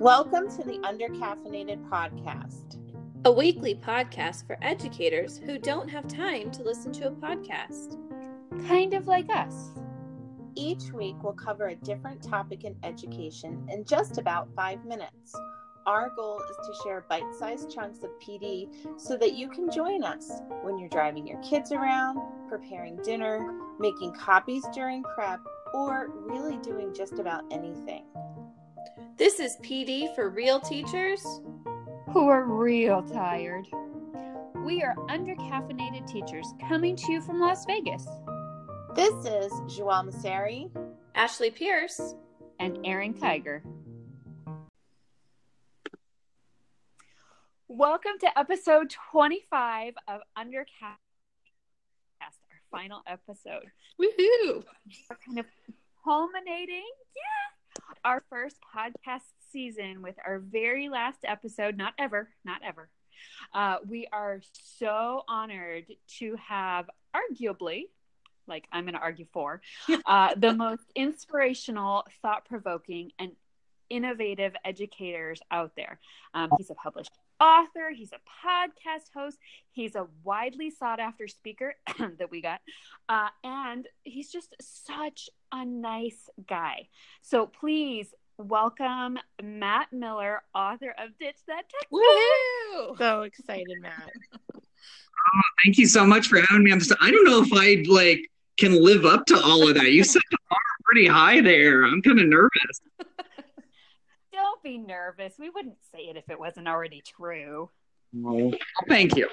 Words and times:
Welcome 0.00 0.48
to 0.50 0.62
the 0.62 0.78
Undercaffeinated 0.84 1.88
Podcast, 1.88 2.78
a 3.24 3.32
weekly 3.32 3.74
podcast 3.74 4.46
for 4.46 4.56
educators 4.62 5.38
who 5.38 5.58
don't 5.58 5.88
have 5.88 6.06
time 6.06 6.52
to 6.52 6.62
listen 6.62 6.92
to 6.92 7.08
a 7.08 7.10
podcast. 7.10 7.96
Kind 8.68 8.94
of 8.94 9.08
like 9.08 9.28
us. 9.28 9.70
Each 10.54 10.92
week, 10.92 11.16
we'll 11.20 11.32
cover 11.32 11.66
a 11.66 11.74
different 11.74 12.22
topic 12.22 12.62
in 12.62 12.76
education 12.84 13.66
in 13.72 13.84
just 13.84 14.18
about 14.18 14.48
five 14.54 14.84
minutes. 14.84 15.34
Our 15.84 16.12
goal 16.14 16.40
is 16.48 16.56
to 16.68 16.82
share 16.84 17.04
bite 17.08 17.34
sized 17.36 17.74
chunks 17.74 18.04
of 18.04 18.10
PD 18.20 18.68
so 19.00 19.16
that 19.16 19.32
you 19.32 19.48
can 19.48 19.68
join 19.68 20.04
us 20.04 20.30
when 20.62 20.78
you're 20.78 20.88
driving 20.90 21.26
your 21.26 21.42
kids 21.42 21.72
around, 21.72 22.20
preparing 22.48 23.02
dinner, 23.02 23.52
making 23.80 24.12
copies 24.12 24.62
during 24.72 25.02
prep, 25.16 25.40
or 25.74 26.10
really 26.14 26.58
doing 26.58 26.94
just 26.94 27.18
about 27.18 27.42
anything. 27.50 28.04
This 29.18 29.40
is 29.40 29.56
PD 29.64 30.14
for 30.14 30.30
real 30.30 30.60
teachers 30.60 31.40
who 32.12 32.28
are 32.28 32.44
real 32.44 33.02
tired. 33.02 33.66
We 34.64 34.80
are 34.84 34.94
undercaffeinated 35.08 36.06
teachers 36.06 36.46
coming 36.68 36.94
to 36.94 37.10
you 37.10 37.20
from 37.20 37.40
Las 37.40 37.66
Vegas. 37.66 38.06
This 38.94 39.12
is 39.24 39.50
Joelle 39.76 40.08
Masseri, 40.08 40.70
Ashley 41.16 41.50
Pierce, 41.50 42.14
and 42.60 42.78
Erin 42.84 43.12
Kiger. 43.12 43.62
Welcome 47.66 48.20
to 48.20 48.38
episode 48.38 48.94
25 49.10 49.94
of 50.06 50.20
Undercaffeinated, 50.38 50.94
our 52.22 52.60
final 52.70 53.02
episode. 53.08 53.66
Woohoo! 54.00 54.62
We're 55.10 55.16
kind 55.26 55.40
of 55.40 55.46
culminating, 56.04 56.86
yeah, 57.16 57.57
our 58.04 58.22
first 58.30 58.56
podcast 58.74 59.22
season 59.52 60.02
with 60.02 60.16
our 60.26 60.38
very 60.38 60.88
last 60.88 61.18
episode, 61.24 61.76
not 61.76 61.94
ever, 61.98 62.28
not 62.44 62.60
ever. 62.64 62.88
Uh, 63.52 63.76
we 63.86 64.06
are 64.12 64.40
so 64.52 65.22
honored 65.28 65.86
to 66.18 66.36
have 66.36 66.88
arguably, 67.14 67.84
like 68.46 68.64
I'm 68.72 68.84
going 68.84 68.94
to 68.94 69.00
argue 69.00 69.26
for, 69.32 69.60
uh, 70.06 70.34
the 70.36 70.52
most 70.54 70.84
inspirational, 70.94 72.04
thought 72.22 72.44
provoking, 72.44 73.12
and 73.18 73.32
innovative 73.90 74.54
educators 74.64 75.40
out 75.50 75.72
there. 75.76 75.98
Um, 76.34 76.50
he's 76.58 76.70
a 76.70 76.74
published 76.74 77.12
author, 77.40 77.90
he's 77.94 78.12
a 78.12 78.20
podcast 78.46 79.12
host, 79.14 79.38
he's 79.70 79.94
a 79.94 80.06
widely 80.24 80.70
sought 80.70 81.00
after 81.00 81.28
speaker 81.28 81.74
that 82.18 82.30
we 82.30 82.40
got, 82.40 82.60
uh, 83.08 83.28
and 83.44 83.86
he's 84.04 84.30
just 84.30 84.54
such 84.60 85.30
a 85.52 85.64
nice 85.64 86.28
guy. 86.48 86.88
So 87.22 87.46
please 87.46 88.14
welcome 88.38 89.18
Matt 89.42 89.92
Miller, 89.92 90.42
author 90.54 90.94
of 90.98 91.16
Ditch 91.18 91.36
That 91.46 91.64
Text. 91.68 91.86
Woo! 91.90 92.96
So 92.96 93.22
excited, 93.22 93.80
Matt. 93.80 94.12
Oh, 94.54 95.40
thank 95.64 95.78
you 95.78 95.86
so 95.86 96.06
much 96.06 96.28
for 96.28 96.40
having 96.40 96.64
me. 96.64 96.72
I'm 96.72 96.78
just, 96.78 96.92
I 97.00 97.10
don't 97.10 97.24
know 97.24 97.42
if 97.42 97.52
I 97.52 97.84
like 97.92 98.30
can 98.58 98.82
live 98.82 99.04
up 99.04 99.26
to 99.26 99.40
all 99.40 99.68
of 99.68 99.74
that. 99.74 99.92
You 99.92 100.04
set 100.04 100.22
the 100.30 100.38
bar 100.48 100.58
pretty 100.84 101.06
high 101.06 101.40
there. 101.40 101.84
I'm 101.84 102.02
kind 102.02 102.20
of 102.20 102.26
nervous. 102.26 102.80
don't 104.32 104.62
be 104.62 104.78
nervous. 104.78 105.34
We 105.38 105.50
wouldn't 105.50 105.78
say 105.92 106.04
it 106.04 106.16
if 106.16 106.28
it 106.30 106.38
wasn't 106.38 106.68
already 106.68 107.02
true. 107.02 107.70
Well, 108.12 108.52
thank 108.88 109.16
you. 109.16 109.28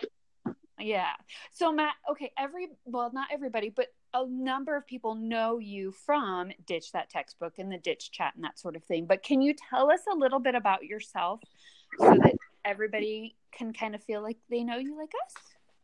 Yeah. 0.80 1.13
So 1.53 1.71
Matt, 1.71 1.93
okay, 2.11 2.31
every 2.38 2.67
well, 2.86 3.11
not 3.13 3.27
everybody, 3.31 3.69
but 3.69 3.88
a 4.16 4.27
number 4.30 4.75
of 4.75 4.88
people 4.88 5.16
know 5.16 5.59
you 5.59 5.91
from 5.91 6.52
Ditch 6.66 6.91
That 6.94 7.09
Textbook 7.09 7.59
and 7.59 7.71
the 7.71 7.77
Ditch 7.77 8.11
Chat 8.11 8.33
and 8.35 8.44
that 8.44 8.58
sort 8.58 8.75
of 8.75 8.83
thing. 8.85 9.05
But 9.05 9.23
can 9.23 9.41
you 9.41 9.53
tell 9.53 9.91
us 9.91 10.02
a 10.11 10.16
little 10.16 10.39
bit 10.39 10.55
about 10.55 10.85
yourself 10.85 11.41
so 11.99 12.16
that 12.23 12.36
everybody 12.63 13.36
can 13.52 13.73
kind 13.73 13.93
of 13.93 14.04
feel 14.04 14.21
like 14.21 14.37
they 14.49 14.64
know 14.64 14.77
you 14.77 14.98
like 14.98 15.11
us? 15.25 15.33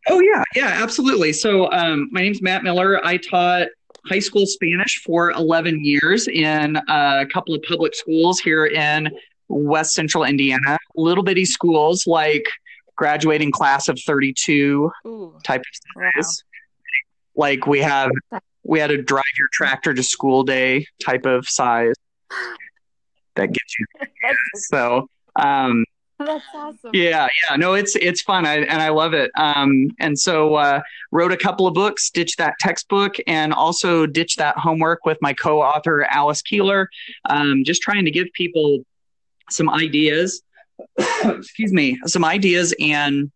Oh 0.10 0.22
yeah, 0.22 0.44
yeah, 0.56 0.82
absolutely. 0.82 1.34
So 1.34 1.70
um, 1.72 2.10
my 2.12 2.22
name's 2.22 2.42
Matt 2.42 2.64
Miller. 2.64 3.06
I 3.06 3.18
taught 3.18 3.68
high 4.08 4.20
school 4.20 4.46
Spanish 4.46 5.02
for 5.06 5.32
11 5.32 5.84
years 5.84 6.28
in 6.28 6.78
a 6.88 7.26
couple 7.32 7.54
of 7.54 7.62
public 7.64 7.94
schools 7.94 8.40
here 8.40 8.66
in 8.66 9.10
West 9.50 9.92
Central 9.92 10.24
Indiana. 10.24 10.78
Little 10.96 11.24
bitty 11.24 11.46
schools 11.46 12.08
like 12.08 12.46
graduating 12.96 13.52
class 13.52 13.90
of 13.90 14.00
32 14.00 14.92
Ooh, 15.06 15.38
type 15.44 15.62
of 15.62 16.14
size. 16.16 16.44
Like 17.42 17.66
we 17.66 17.80
have, 17.80 18.12
we 18.64 18.80
had 18.80 18.92
a 18.92 19.02
drive 19.02 19.24
your 19.36 19.48
tractor 19.52 19.96
to 19.96 20.04
school 20.04 20.44
day 20.44 20.86
type 21.04 21.26
of 21.26 21.50
size 21.50 21.96
that 23.36 23.48
gets 23.48 23.80
you. 23.80 23.86
so, 24.56 25.10
um, 25.38 25.84
That's 26.20 26.46
awesome. 26.54 26.92
Yeah, 26.94 27.28
yeah. 27.50 27.56
No, 27.56 27.74
it's 27.74 27.96
it's 27.96 28.22
fun, 28.22 28.46
I, 28.46 28.58
and 28.58 28.80
I 28.80 28.90
love 28.90 29.16
it. 29.16 29.32
Um, 29.36 29.90
and 30.00 30.18
so 30.20 30.54
uh, 30.54 30.82
wrote 31.12 31.32
a 31.32 31.38
couple 31.38 31.66
of 31.66 31.74
books, 31.74 32.12
ditch 32.12 32.36
that 32.38 32.54
textbook, 32.60 33.16
and 33.26 33.54
also 33.54 34.06
ditch 34.06 34.36
that 34.36 34.56
homework 34.60 35.04
with 35.04 35.18
my 35.20 35.34
co-author 35.34 36.04
Alice 36.12 36.44
Keeler. 36.44 36.92
Um, 37.28 37.64
just 37.64 37.82
trying 37.82 38.06
to 38.06 38.12
give 38.12 38.28
people 38.34 38.86
some 39.50 39.68
ideas. 39.68 40.44
excuse 41.26 41.74
me, 41.74 42.00
some 42.06 42.24
ideas, 42.24 42.72
and 42.80 43.32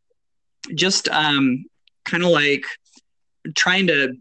just 0.75 1.09
um, 1.09 1.66
kind 2.03 2.23
of 2.23 2.29
like 2.29 2.66
trying 3.56 3.88
to 3.88 4.16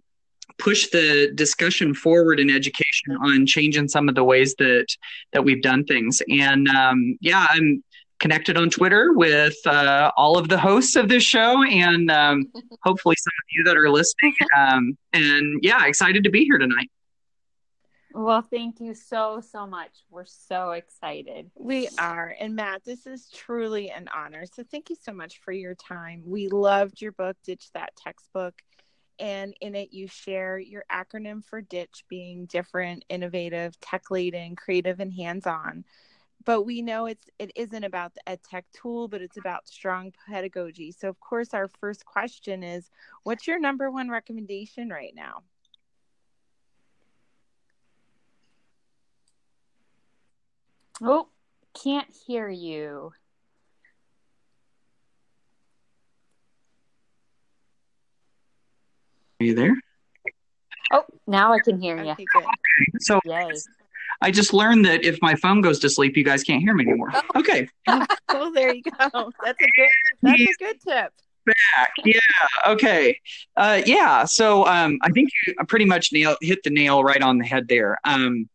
push 0.58 0.88
the 0.90 1.32
discussion 1.34 1.94
forward 1.94 2.38
in 2.38 2.50
education 2.50 3.16
on 3.22 3.46
changing 3.46 3.88
some 3.88 4.08
of 4.08 4.14
the 4.14 4.22
ways 4.22 4.54
that 4.58 4.86
that 5.32 5.44
we've 5.44 5.62
done 5.62 5.84
things 5.84 6.22
and 6.28 6.68
um, 6.68 7.16
yeah 7.20 7.46
i'm 7.50 7.82
connected 8.20 8.56
on 8.56 8.70
Twitter 8.70 9.12
with 9.12 9.54
uh, 9.66 10.10
all 10.16 10.38
of 10.38 10.48
the 10.48 10.58
hosts 10.58 10.96
of 10.96 11.08
this 11.08 11.22
show 11.22 11.62
and 11.64 12.10
um, 12.10 12.50
hopefully 12.82 13.16
some 13.18 13.32
of 13.38 13.44
you 13.54 13.64
that 13.64 13.76
are 13.76 13.90
listening. 13.90 14.34
Um, 14.56 14.96
and 15.12 15.60
yeah, 15.62 15.84
excited 15.86 16.24
to 16.24 16.30
be 16.30 16.44
here 16.44 16.58
tonight. 16.58 16.88
Well, 18.12 18.42
thank 18.42 18.80
you 18.80 18.94
so, 18.94 19.40
so 19.40 19.66
much. 19.66 19.90
We're 20.10 20.26
so 20.26 20.70
excited. 20.70 21.50
We 21.56 21.88
are. 21.98 22.34
And 22.38 22.54
Matt, 22.54 22.84
this 22.84 23.06
is 23.06 23.28
truly 23.34 23.90
an 23.90 24.08
honor. 24.14 24.44
So 24.46 24.62
thank 24.62 24.90
you 24.90 24.96
so 25.00 25.12
much 25.12 25.40
for 25.40 25.50
your 25.50 25.74
time. 25.74 26.22
We 26.24 26.48
loved 26.48 27.00
your 27.02 27.12
book, 27.12 27.36
Ditch 27.44 27.66
That 27.74 27.96
Textbook. 27.96 28.54
And 29.18 29.54
in 29.60 29.74
it, 29.74 29.92
you 29.92 30.08
share 30.08 30.58
your 30.58 30.84
acronym 30.90 31.44
for 31.44 31.60
DITCH 31.60 32.04
being 32.08 32.46
different, 32.46 33.04
innovative, 33.08 33.78
tech 33.80 34.10
laden, 34.10 34.56
creative, 34.56 35.00
and 35.00 35.12
hands 35.12 35.46
on 35.46 35.84
but 36.44 36.62
we 36.62 36.82
know 36.82 37.06
it's 37.06 37.26
it 37.38 37.50
isn't 37.56 37.84
about 37.84 38.14
the 38.14 38.28
ed 38.28 38.40
tech 38.42 38.64
tool 38.72 39.08
but 39.08 39.22
it's 39.22 39.36
about 39.36 39.66
strong 39.68 40.12
pedagogy. 40.26 40.92
So 40.92 41.08
of 41.08 41.18
course 41.20 41.54
our 41.54 41.68
first 41.68 42.04
question 42.04 42.62
is 42.62 42.90
what's 43.22 43.46
your 43.46 43.58
number 43.58 43.90
one 43.90 44.10
recommendation 44.10 44.90
right 44.90 45.14
now? 45.14 45.42
Oh 51.02 51.28
can't 51.74 52.08
hear 52.26 52.48
you 52.48 53.12
are 59.40 59.44
you 59.44 59.54
there 59.54 59.76
oh 60.92 61.04
now 61.26 61.52
i 61.52 61.58
can 61.58 61.80
hear 61.80 62.02
you 62.02 62.12
okay, 62.12 62.26
so 63.00 63.20
Yay. 63.24 63.50
I 64.20 64.30
just 64.30 64.54
learned 64.54 64.84
that 64.86 65.04
if 65.04 65.20
my 65.20 65.34
phone 65.34 65.60
goes 65.60 65.78
to 65.80 65.90
sleep, 65.90 66.16
you 66.16 66.24
guys 66.24 66.42
can't 66.42 66.62
hear 66.62 66.74
me 66.74 66.84
anymore. 66.84 67.12
Okay. 67.36 67.68
oh, 67.88 68.52
there 68.54 68.74
you 68.74 68.82
go. 68.82 69.32
That's 69.44 69.60
a 69.60 69.68
good. 69.76 69.88
That's 70.22 70.40
a 70.40 70.54
good 70.58 70.80
tip. 70.80 71.12
Back, 71.46 71.92
yeah, 72.06 72.18
okay, 72.68 73.20
uh, 73.58 73.82
yeah. 73.84 74.24
So 74.24 74.66
um, 74.66 74.98
I 75.02 75.10
think 75.10 75.28
you 75.46 75.54
pretty 75.68 75.84
much 75.84 76.10
nail 76.10 76.38
hit 76.40 76.62
the 76.62 76.70
nail 76.70 77.04
right 77.04 77.20
on 77.20 77.36
the 77.36 77.44
head 77.44 77.68
there. 77.68 77.98
Um, 78.04 78.48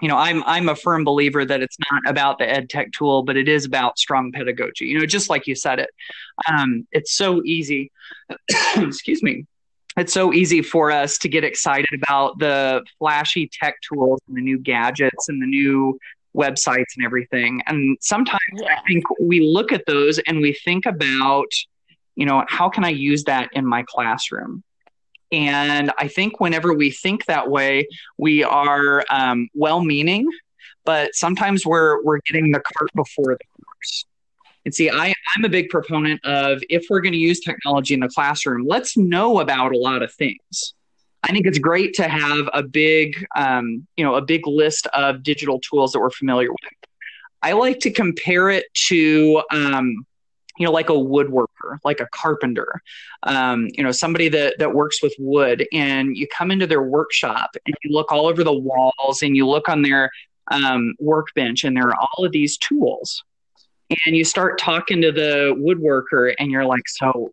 you 0.00 0.06
know, 0.06 0.16
I'm 0.16 0.44
I'm 0.44 0.68
a 0.68 0.76
firm 0.76 1.02
believer 1.02 1.44
that 1.44 1.62
it's 1.62 1.76
not 1.90 2.02
about 2.06 2.38
the 2.38 2.48
ed 2.48 2.70
tech 2.70 2.92
tool, 2.92 3.24
but 3.24 3.36
it 3.36 3.48
is 3.48 3.64
about 3.64 3.98
strong 3.98 4.30
pedagogy. 4.30 4.84
You 4.84 5.00
know, 5.00 5.06
just 5.06 5.28
like 5.28 5.48
you 5.48 5.56
said 5.56 5.80
it. 5.80 5.90
Um, 6.48 6.86
it's 6.92 7.16
so 7.16 7.42
easy. 7.44 7.90
excuse 8.76 9.20
me 9.20 9.46
it's 9.98 10.12
so 10.12 10.32
easy 10.32 10.62
for 10.62 10.90
us 10.90 11.18
to 11.18 11.28
get 11.28 11.44
excited 11.44 11.88
about 12.02 12.38
the 12.38 12.82
flashy 12.98 13.50
tech 13.52 13.76
tools 13.80 14.20
and 14.28 14.36
the 14.36 14.40
new 14.40 14.58
gadgets 14.58 15.28
and 15.28 15.40
the 15.40 15.46
new 15.46 15.98
websites 16.34 16.96
and 16.96 17.04
everything. 17.04 17.62
And 17.66 17.96
sometimes. 18.00 18.38
I 18.62 18.80
think 18.86 19.04
we 19.20 19.40
look 19.40 19.72
at 19.72 19.84
those 19.86 20.18
and 20.20 20.40
we 20.40 20.52
think 20.52 20.86
about, 20.86 21.50
you 22.16 22.26
know, 22.26 22.44
how 22.48 22.68
can 22.68 22.84
I 22.84 22.90
use 22.90 23.24
that 23.24 23.50
in 23.52 23.66
my 23.66 23.84
classroom? 23.86 24.62
And 25.30 25.92
I 25.98 26.08
think 26.08 26.40
whenever 26.40 26.72
we 26.72 26.90
think 26.90 27.26
that 27.26 27.50
way, 27.50 27.86
we 28.16 28.44
are 28.44 29.04
um, 29.10 29.48
well 29.54 29.82
meaning, 29.84 30.26
but 30.84 31.14
sometimes 31.14 31.66
we're, 31.66 32.02
we're 32.02 32.20
getting 32.20 32.50
the 32.50 32.60
cart 32.60 32.90
before 32.94 33.36
the 33.36 33.62
horse. 33.64 34.06
And 34.68 34.74
see, 34.74 34.90
I, 34.90 35.14
I'm 35.34 35.46
a 35.46 35.48
big 35.48 35.70
proponent 35.70 36.22
of 36.26 36.62
if 36.68 36.88
we're 36.90 37.00
going 37.00 37.14
to 37.14 37.18
use 37.18 37.40
technology 37.40 37.94
in 37.94 38.00
the 38.00 38.08
classroom, 38.08 38.66
let's 38.66 38.98
know 38.98 39.40
about 39.40 39.72
a 39.72 39.78
lot 39.78 40.02
of 40.02 40.12
things. 40.12 40.74
I 41.22 41.32
think 41.32 41.46
it's 41.46 41.58
great 41.58 41.94
to 41.94 42.06
have 42.06 42.50
a 42.52 42.62
big, 42.62 43.24
um, 43.34 43.86
you 43.96 44.04
know, 44.04 44.16
a 44.16 44.20
big 44.20 44.46
list 44.46 44.86
of 44.88 45.22
digital 45.22 45.58
tools 45.60 45.92
that 45.92 46.00
we're 46.00 46.10
familiar 46.10 46.50
with. 46.50 46.90
I 47.40 47.52
like 47.52 47.78
to 47.80 47.90
compare 47.90 48.50
it 48.50 48.66
to, 48.88 49.42
um, 49.50 50.04
you 50.58 50.66
know, 50.66 50.72
like 50.72 50.90
a 50.90 50.92
woodworker, 50.92 51.78
like 51.82 52.00
a 52.00 52.08
carpenter, 52.12 52.82
um, 53.22 53.68
you 53.72 53.82
know, 53.82 53.90
somebody 53.90 54.28
that, 54.28 54.58
that 54.58 54.74
works 54.74 55.02
with 55.02 55.14
wood 55.18 55.66
and 55.72 56.14
you 56.14 56.28
come 56.28 56.50
into 56.50 56.66
their 56.66 56.82
workshop 56.82 57.56
and 57.64 57.74
you 57.82 57.90
look 57.90 58.12
all 58.12 58.26
over 58.26 58.44
the 58.44 58.52
walls 58.52 59.22
and 59.22 59.34
you 59.34 59.46
look 59.46 59.70
on 59.70 59.80
their 59.80 60.10
um, 60.50 60.92
workbench 60.98 61.64
and 61.64 61.74
there 61.74 61.88
are 61.88 61.96
all 61.96 62.26
of 62.26 62.32
these 62.32 62.58
tools 62.58 63.24
and 63.90 64.16
you 64.16 64.24
start 64.24 64.58
talking 64.58 65.02
to 65.02 65.12
the 65.12 65.54
woodworker 65.58 66.34
and 66.38 66.50
you're 66.50 66.64
like, 66.64 66.88
so 66.88 67.32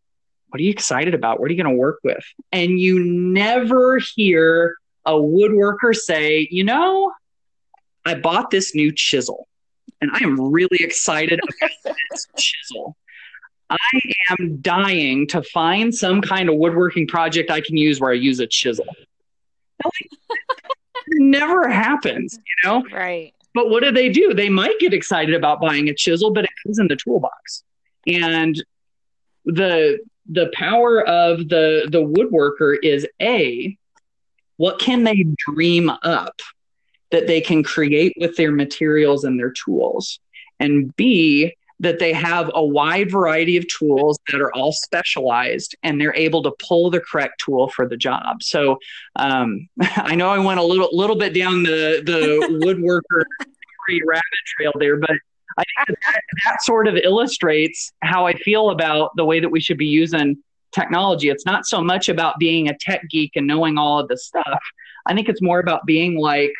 what 0.49 0.59
are 0.59 0.63
you 0.63 0.71
excited 0.71 1.13
about? 1.13 1.39
What 1.39 1.49
are 1.49 1.53
you 1.53 1.61
going 1.61 1.75
to 1.75 1.79
work 1.79 1.99
with? 2.03 2.23
And 2.51 2.79
you 2.79 3.03
never 3.03 3.99
hear 3.99 4.77
a 5.05 5.13
woodworker 5.13 5.93
say, 5.93 6.47
you 6.49 6.63
know, 6.63 7.11
I 8.05 8.15
bought 8.15 8.51
this 8.51 8.73
new 8.73 8.91
chisel 8.93 9.47
and 10.01 10.11
I 10.13 10.19
am 10.23 10.39
really 10.39 10.77
excited 10.79 11.39
about 11.39 11.95
this 12.11 12.27
chisel. 12.37 12.95
I 13.69 13.77
am 14.29 14.57
dying 14.61 15.27
to 15.27 15.41
find 15.41 15.93
some 15.93 16.21
kind 16.21 16.49
of 16.49 16.55
woodworking 16.55 17.07
project 17.07 17.49
I 17.49 17.61
can 17.61 17.75
use 17.77 17.99
where 17.99 18.11
I 18.11 18.15
use 18.15 18.39
a 18.39 18.47
chisel. 18.47 18.85
never 21.07 21.67
happens, 21.69 22.37
you 22.37 22.69
know? 22.69 22.83
Right. 22.91 23.33
But 23.55 23.69
what 23.69 23.81
do 23.81 23.91
they 23.91 24.09
do? 24.09 24.33
They 24.33 24.49
might 24.49 24.77
get 24.79 24.93
excited 24.93 25.33
about 25.33 25.61
buying 25.61 25.87
a 25.87 25.95
chisel, 25.95 26.31
but 26.31 26.43
it 26.43 26.51
comes 26.61 26.77
in 26.77 26.89
the 26.89 26.97
toolbox. 26.97 27.63
And 28.05 28.63
the 29.45 29.99
the 30.29 30.51
power 30.53 31.07
of 31.07 31.49
the 31.49 31.87
the 31.89 32.01
woodworker 32.01 32.77
is 32.83 33.07
a 33.21 33.75
what 34.57 34.79
can 34.79 35.03
they 35.03 35.25
dream 35.37 35.89
up 36.03 36.41
that 37.11 37.27
they 37.27 37.39
can 37.39 37.63
create 37.63 38.13
with 38.19 38.35
their 38.35 38.51
materials 38.51 39.23
and 39.23 39.39
their 39.39 39.51
tools 39.51 40.19
and 40.59 40.95
b 40.95 41.53
that 41.85 41.99
they 41.99 42.11
have 42.11 42.51
a 42.55 42.65
wide 42.65 43.11
variety 43.11 43.57
of 43.57 43.65
tools 43.67 44.19
that 44.31 44.41
are 44.41 44.51
all 44.53 44.71
specialized 44.71 45.75
and 45.83 46.01
they're 46.01 46.15
able 46.15 46.41
to 46.41 46.51
pull 46.59 46.89
the 46.89 46.99
correct 46.99 47.39
tool 47.43 47.69
for 47.69 47.87
the 47.87 47.95
job 47.95 48.41
so 48.41 48.77
um, 49.15 49.69
i 49.81 50.15
know 50.15 50.29
i 50.29 50.39
went 50.39 50.59
a 50.59 50.63
little 50.63 50.89
little 50.91 51.15
bit 51.15 51.33
down 51.33 51.63
the 51.63 52.01
the 52.05 52.59
woodworker 52.65 53.23
rabbit 54.05 54.23
trail 54.57 54.73
there 54.79 54.97
but 54.97 55.11
I 55.57 55.63
think 55.87 55.97
that, 56.05 56.21
that 56.45 56.63
sort 56.63 56.87
of 56.87 56.97
illustrates 56.97 57.93
how 58.01 58.27
I 58.27 58.33
feel 58.33 58.71
about 58.71 59.11
the 59.15 59.23
way 59.23 59.39
that 59.39 59.47
we 59.47 59.61
should 59.61 59.77
be 59.77 59.85
using 59.85 60.37
technology. 60.73 61.29
It's 61.29 61.45
not 61.45 61.65
so 61.65 61.81
much 61.81 62.09
about 62.09 62.37
being 62.39 62.67
a 62.67 62.77
tech 62.77 63.03
geek 63.09 63.31
and 63.35 63.47
knowing 63.47 63.77
all 63.77 63.99
of 63.99 64.09
the 64.09 64.17
stuff. 64.17 64.59
I 65.05 65.13
think 65.13 65.29
it's 65.29 65.41
more 65.41 65.59
about 65.59 65.85
being 65.85 66.19
like 66.19 66.51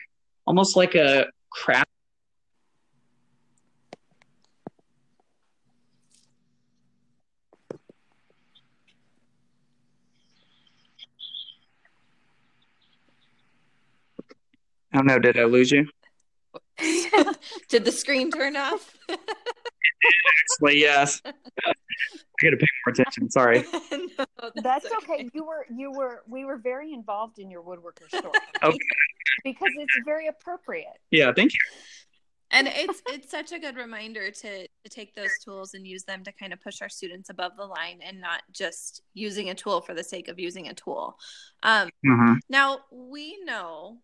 almost 0.47 0.77
like 0.77 0.95
a 0.95 1.27
craft. 1.49 1.89
I 14.95 14.99
don't 14.99 15.07
know. 15.07 15.19
Did 15.19 15.37
I 15.37 15.43
lose 15.43 15.71
you? 15.71 15.87
Did 17.69 17.83
the 17.83 17.91
screen 17.91 18.31
turn 18.31 18.55
off? 18.55 18.95
Actually, 19.09 20.79
yes. 20.79 21.21
I 21.25 21.33
got 22.41 22.51
to 22.51 22.57
pay 22.57 22.67
more 22.85 22.93
attention. 22.93 23.29
Sorry. 23.29 23.65
no, 23.73 24.07
that's, 24.55 24.61
that's 24.63 24.85
okay. 24.85 25.13
okay. 25.15 25.29
You 25.33 25.45
were, 25.45 25.65
you 25.75 25.91
were, 25.91 26.23
we 26.29 26.45
were 26.45 26.55
very 26.55 26.93
involved 26.93 27.39
in 27.39 27.51
your 27.51 27.61
woodworker 27.61 28.07
story. 28.07 28.39
okay. 28.63 28.77
Because 29.43 29.71
it's 29.77 29.99
very 30.05 30.27
appropriate. 30.27 30.97
Yeah. 31.11 31.33
Thank 31.35 31.51
you. 31.51 31.59
And 32.51 32.67
it's 32.67 33.01
it's 33.07 33.31
such 33.31 33.51
a 33.51 33.59
good 33.59 33.75
reminder 33.75 34.29
to 34.29 34.67
to 34.67 34.89
take 34.89 35.15
those 35.15 35.31
tools 35.43 35.73
and 35.73 35.85
use 35.85 36.03
them 36.03 36.23
to 36.23 36.31
kind 36.31 36.53
of 36.53 36.61
push 36.61 36.81
our 36.81 36.87
students 36.87 37.29
above 37.29 37.53
the 37.57 37.65
line 37.65 37.99
and 38.01 38.21
not 38.21 38.43
just 38.51 39.01
using 39.13 39.49
a 39.49 39.55
tool 39.55 39.81
for 39.81 39.93
the 39.93 40.03
sake 40.03 40.27
of 40.27 40.39
using 40.39 40.67
a 40.67 40.73
tool. 40.73 41.17
Um, 41.63 41.89
mm-hmm. 42.05 42.35
Now 42.47 42.81
we 42.91 43.43
know 43.43 43.97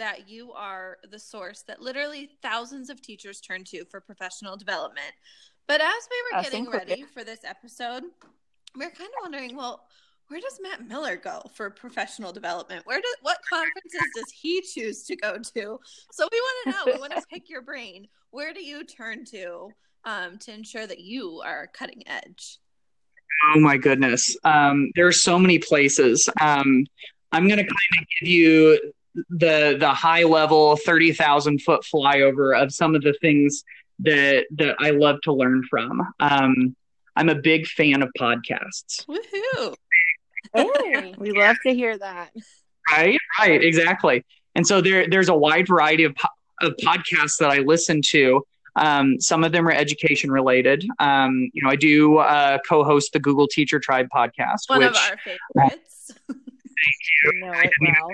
that 0.00 0.30
you 0.30 0.50
are 0.52 0.96
the 1.10 1.18
source 1.18 1.62
that 1.68 1.82
literally 1.82 2.30
thousands 2.40 2.88
of 2.88 3.02
teachers 3.02 3.38
turn 3.38 3.64
to 3.64 3.84
for 3.84 4.00
professional 4.00 4.56
development. 4.56 5.12
But 5.68 5.82
as 5.82 6.08
we 6.10 6.36
were 6.36 6.42
getting 6.42 6.70
ready 6.70 7.04
for 7.12 7.22
this 7.22 7.40
episode, 7.44 8.04
we 8.74 8.86
are 8.86 8.90
kind 8.90 9.10
of 9.10 9.22
wondering, 9.22 9.54
well, 9.54 9.84
where 10.28 10.40
does 10.40 10.58
Matt 10.62 10.88
Miller 10.88 11.16
go 11.16 11.42
for 11.54 11.68
professional 11.68 12.32
development? 12.32 12.86
Where 12.86 12.98
do 12.98 13.14
what 13.20 13.40
conferences 13.46 14.00
does 14.16 14.32
he 14.32 14.62
choose 14.62 15.04
to 15.04 15.16
go 15.16 15.36
to? 15.36 15.78
So 16.12 16.28
we 16.32 16.40
want 16.40 16.56
to 16.64 16.70
know. 16.70 16.92
We 16.94 16.98
want 16.98 17.12
to 17.12 17.22
pick 17.30 17.50
your 17.50 17.60
brain. 17.60 18.08
Where 18.30 18.54
do 18.54 18.64
you 18.64 18.84
turn 18.84 19.26
to 19.26 19.68
um, 20.06 20.38
to 20.38 20.54
ensure 20.54 20.86
that 20.86 21.00
you 21.00 21.42
are 21.44 21.66
cutting 21.66 22.04
edge? 22.06 22.58
Oh 23.52 23.60
my 23.60 23.76
goodness, 23.76 24.34
um, 24.44 24.92
there 24.96 25.06
are 25.06 25.12
so 25.12 25.38
many 25.38 25.58
places. 25.58 26.26
Um, 26.40 26.86
I'm 27.32 27.46
going 27.46 27.58
to 27.58 27.64
kind 27.64 28.00
of 28.00 28.06
give 28.20 28.28
you 28.28 28.92
the 29.14 29.76
the 29.78 29.90
high 29.92 30.24
level 30.24 30.76
30,000 30.76 31.60
foot 31.62 31.82
flyover 31.82 32.60
of 32.60 32.72
some 32.72 32.94
of 32.94 33.02
the 33.02 33.14
things 33.20 33.64
that 34.00 34.46
that 34.56 34.76
I 34.78 34.90
love 34.90 35.20
to 35.22 35.32
learn 35.32 35.62
from. 35.68 36.00
Um, 36.20 36.76
I'm 37.16 37.28
a 37.28 37.34
big 37.34 37.66
fan 37.66 38.02
of 38.02 38.10
podcasts. 38.18 39.06
Woohoo! 39.06 39.74
Hey, 40.54 41.14
we 41.18 41.32
love 41.32 41.56
to 41.64 41.74
hear 41.74 41.98
that. 41.98 42.30
Right, 42.90 43.18
right, 43.38 43.62
exactly. 43.62 44.24
And 44.54 44.66
so 44.66 44.80
there 44.80 45.08
there's 45.08 45.28
a 45.28 45.34
wide 45.34 45.68
variety 45.68 46.04
of 46.04 46.14
of 46.60 46.74
podcasts 46.76 47.38
that 47.38 47.50
I 47.50 47.58
listen 47.58 48.00
to. 48.10 48.44
Um, 48.76 49.20
some 49.20 49.44
of 49.44 49.52
them 49.52 49.66
are 49.66 49.72
education 49.72 50.30
related. 50.30 50.86
Um, 50.98 51.50
you 51.52 51.62
know, 51.62 51.70
I 51.70 51.76
do 51.76 52.18
uh, 52.18 52.58
co-host 52.68 53.12
the 53.12 53.18
Google 53.18 53.48
Teacher 53.48 53.80
Tribe 53.80 54.08
podcast, 54.14 54.68
one 54.68 54.80
which, 54.80 54.90
of 54.90 54.96
our 54.96 55.18
favorites. 55.18 56.12
thank 56.82 57.42
you. 57.42 57.46
I 57.46 57.52
know 57.52 57.60
it 57.62 57.70
well 57.80 58.08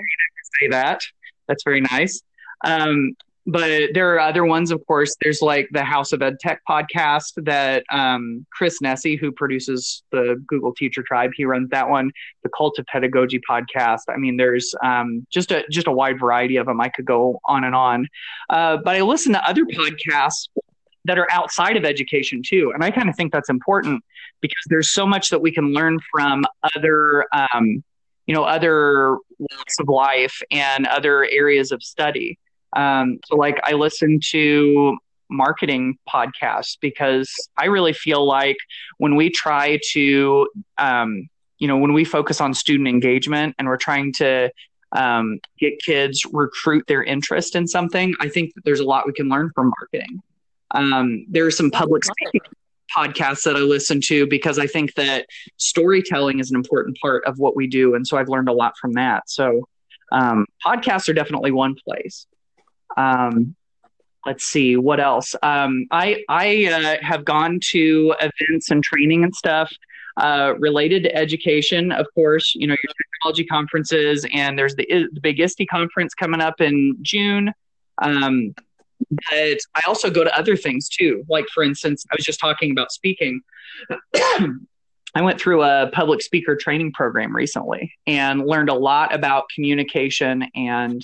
say 0.59 0.67
that. 0.69 1.01
That's 1.47 1.63
very 1.63 1.81
nice. 1.81 2.21
Um, 2.63 3.15
but 3.49 3.93
there 3.93 4.13
are 4.13 4.19
other 4.19 4.45
ones, 4.45 4.71
of 4.71 4.85
course. 4.85 5.15
There's 5.21 5.41
like 5.41 5.69
the 5.71 5.83
House 5.83 6.11
of 6.11 6.21
Ed 6.21 6.37
Tech 6.41 6.61
podcast 6.69 7.31
that 7.45 7.85
um, 7.89 8.45
Chris 8.51 8.81
Nesi, 8.81 9.17
who 9.17 9.31
produces 9.31 10.03
the 10.11 10.43
Google 10.47 10.73
Teacher 10.73 11.01
Tribe, 11.01 11.31
he 11.33 11.45
runs 11.45 11.69
that 11.69 11.89
one. 11.89 12.11
The 12.43 12.49
Cult 12.49 12.77
of 12.77 12.85
Pedagogy 12.87 13.39
podcast. 13.49 14.01
I 14.09 14.17
mean, 14.17 14.35
there's 14.35 14.75
um, 14.83 15.25
just 15.31 15.51
a 15.51 15.63
just 15.71 15.87
a 15.87 15.91
wide 15.93 16.19
variety 16.19 16.57
of 16.57 16.65
them. 16.65 16.81
I 16.81 16.89
could 16.89 17.05
go 17.05 17.39
on 17.45 17.63
and 17.63 17.73
on. 17.73 18.07
Uh, 18.49 18.77
but 18.83 18.97
I 18.97 19.01
listen 19.01 19.31
to 19.31 19.49
other 19.49 19.63
podcasts 19.63 20.49
that 21.05 21.17
are 21.17 21.27
outside 21.31 21.77
of 21.77 21.85
education 21.85 22.41
too, 22.45 22.71
and 22.73 22.83
I 22.83 22.91
kind 22.91 23.07
of 23.07 23.15
think 23.15 23.31
that's 23.31 23.49
important 23.49 24.03
because 24.41 24.61
there's 24.67 24.91
so 24.91 25.07
much 25.07 25.29
that 25.29 25.41
we 25.41 25.53
can 25.53 25.71
learn 25.71 25.99
from 26.11 26.43
other 26.75 27.25
um, 27.31 27.81
you 28.27 28.35
know 28.35 28.43
other 28.43 29.17
walks 29.39 29.79
of 29.79 29.87
life 29.89 30.41
and 30.51 30.85
other 30.85 31.25
areas 31.31 31.71
of 31.71 31.81
study. 31.81 32.37
Um, 32.75 33.19
so 33.25 33.37
like 33.37 33.59
i 33.63 33.71
listen 33.71 34.19
to 34.31 34.97
marketing 35.29 35.97
podcasts 36.07 36.77
because 36.79 37.29
i 37.57 37.65
really 37.65 37.93
feel 37.93 38.25
like 38.25 38.57
when 38.97 39.15
we 39.15 39.29
try 39.29 39.79
to 39.91 40.47
um, 40.77 41.27
you 41.59 41.67
know 41.67 41.77
when 41.77 41.93
we 41.93 42.03
focus 42.03 42.41
on 42.41 42.53
student 42.53 42.87
engagement 42.87 43.55
and 43.57 43.67
we're 43.67 43.77
trying 43.77 44.13
to 44.13 44.51
um, 44.91 45.39
get 45.59 45.79
kids 45.79 46.25
recruit 46.31 46.85
their 46.87 47.03
interest 47.03 47.55
in 47.55 47.67
something 47.67 48.13
i 48.19 48.27
think 48.27 48.53
that 48.53 48.63
there's 48.65 48.81
a 48.81 48.85
lot 48.85 49.07
we 49.07 49.13
can 49.13 49.29
learn 49.29 49.49
from 49.55 49.71
marketing. 49.79 50.21
Um, 50.71 51.25
there's 51.29 51.55
some 51.55 51.71
public 51.71 52.03
speaking 52.03 52.41
podcasts 52.95 53.43
that 53.43 53.55
I 53.55 53.59
listen 53.59 53.99
to 54.05 54.27
because 54.27 54.59
I 54.59 54.67
think 54.67 54.93
that 54.95 55.25
storytelling 55.57 56.39
is 56.39 56.51
an 56.51 56.55
important 56.55 56.97
part 57.01 57.25
of 57.25 57.37
what 57.37 57.55
we 57.55 57.67
do. 57.67 57.95
And 57.95 58.05
so 58.05 58.17
I've 58.17 58.29
learned 58.29 58.49
a 58.49 58.53
lot 58.53 58.73
from 58.79 58.93
that. 58.93 59.29
So 59.29 59.67
um, 60.11 60.45
podcasts 60.65 61.09
are 61.09 61.13
definitely 61.13 61.51
one 61.51 61.75
place. 61.75 62.27
Um, 62.95 63.55
let's 64.25 64.45
see 64.45 64.75
what 64.75 64.99
else. 64.99 65.35
Um, 65.41 65.87
I 65.91 66.23
I 66.29 66.65
uh, 66.65 67.05
have 67.05 67.25
gone 67.25 67.59
to 67.71 68.15
events 68.19 68.71
and 68.71 68.83
training 68.83 69.23
and 69.23 69.35
stuff 69.35 69.71
uh, 70.17 70.53
related 70.59 71.03
to 71.03 71.15
education. 71.15 71.91
Of 71.91 72.07
course, 72.13 72.53
you 72.55 72.67
know 72.67 72.75
your 72.83 72.93
technology 73.13 73.45
conferences, 73.45 74.25
and 74.33 74.57
there's 74.57 74.75
the 74.75 74.85
the 75.13 75.21
big 75.21 75.39
ISTE 75.39 75.67
conference 75.69 76.13
coming 76.13 76.41
up 76.41 76.61
in 76.61 76.97
June. 77.01 77.53
Um, 78.01 78.53
but 79.09 79.57
I 79.75 79.81
also 79.87 80.09
go 80.09 80.23
to 80.23 80.37
other 80.37 80.55
things 80.55 80.89
too. 80.89 81.23
Like, 81.29 81.45
for 81.53 81.63
instance, 81.63 82.05
I 82.11 82.15
was 82.17 82.25
just 82.25 82.39
talking 82.39 82.71
about 82.71 82.91
speaking. 82.91 83.41
I 85.15 85.21
went 85.21 85.39
through 85.39 85.63
a 85.63 85.89
public 85.93 86.21
speaker 86.21 86.55
training 86.55 86.91
program 86.91 87.35
recently 87.35 87.91
and 88.05 88.45
learned 88.45 88.69
a 88.69 88.75
lot 88.75 89.15
about 89.15 89.49
communication 89.53 90.45
and 90.53 91.01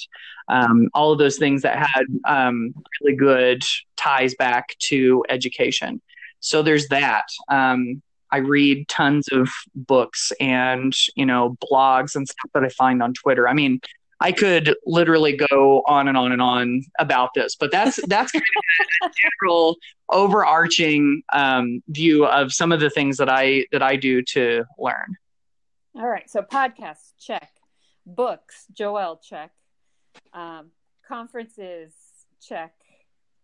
um, 0.49 0.89
all 0.93 1.11
of 1.11 1.17
those 1.17 1.37
things 1.37 1.63
that 1.63 1.77
had 1.77 2.05
um, 2.27 2.75
really 3.01 3.15
good 3.15 3.63
ties 3.95 4.35
back 4.35 4.77
to 4.89 5.23
education. 5.29 6.01
So 6.41 6.61
there's 6.61 6.89
that. 6.89 7.25
Um, 7.49 8.01
I 8.29 8.37
read 8.37 8.87
tons 8.87 9.27
of 9.31 9.49
books 9.75 10.31
and 10.39 10.93
you 11.15 11.25
know 11.25 11.55
blogs 11.71 12.15
and 12.15 12.27
stuff 12.27 12.51
that 12.53 12.63
I 12.63 12.69
find 12.69 13.01
on 13.01 13.13
Twitter. 13.13 13.47
I 13.47 13.53
mean, 13.53 13.79
I 14.23 14.31
could 14.31 14.73
literally 14.85 15.35
go 15.35 15.83
on 15.85 16.07
and 16.07 16.17
on 16.17 16.31
and 16.31 16.41
on 16.41 16.81
about 16.97 17.31
this, 17.35 17.57
but 17.57 17.71
that's 17.71 17.99
that's 18.07 18.31
kind 18.31 18.43
of 19.03 19.09
a 19.09 19.13
general 19.21 19.75
overarching 20.09 21.23
um, 21.33 21.83
view 21.89 22.25
of 22.25 22.53
some 22.53 22.71
of 22.71 22.79
the 22.79 22.89
things 22.89 23.17
that 23.17 23.29
I 23.29 23.65
that 23.73 23.83
I 23.83 23.97
do 23.97 24.21
to 24.21 24.63
learn. 24.79 25.17
All 25.95 26.07
right, 26.07 26.27
so 26.29 26.41
podcasts 26.41 27.11
check, 27.19 27.51
books 28.05 28.65
Joel 28.73 29.21
check, 29.21 29.51
um, 30.33 30.71
conferences 31.05 31.93
check. 32.41 32.73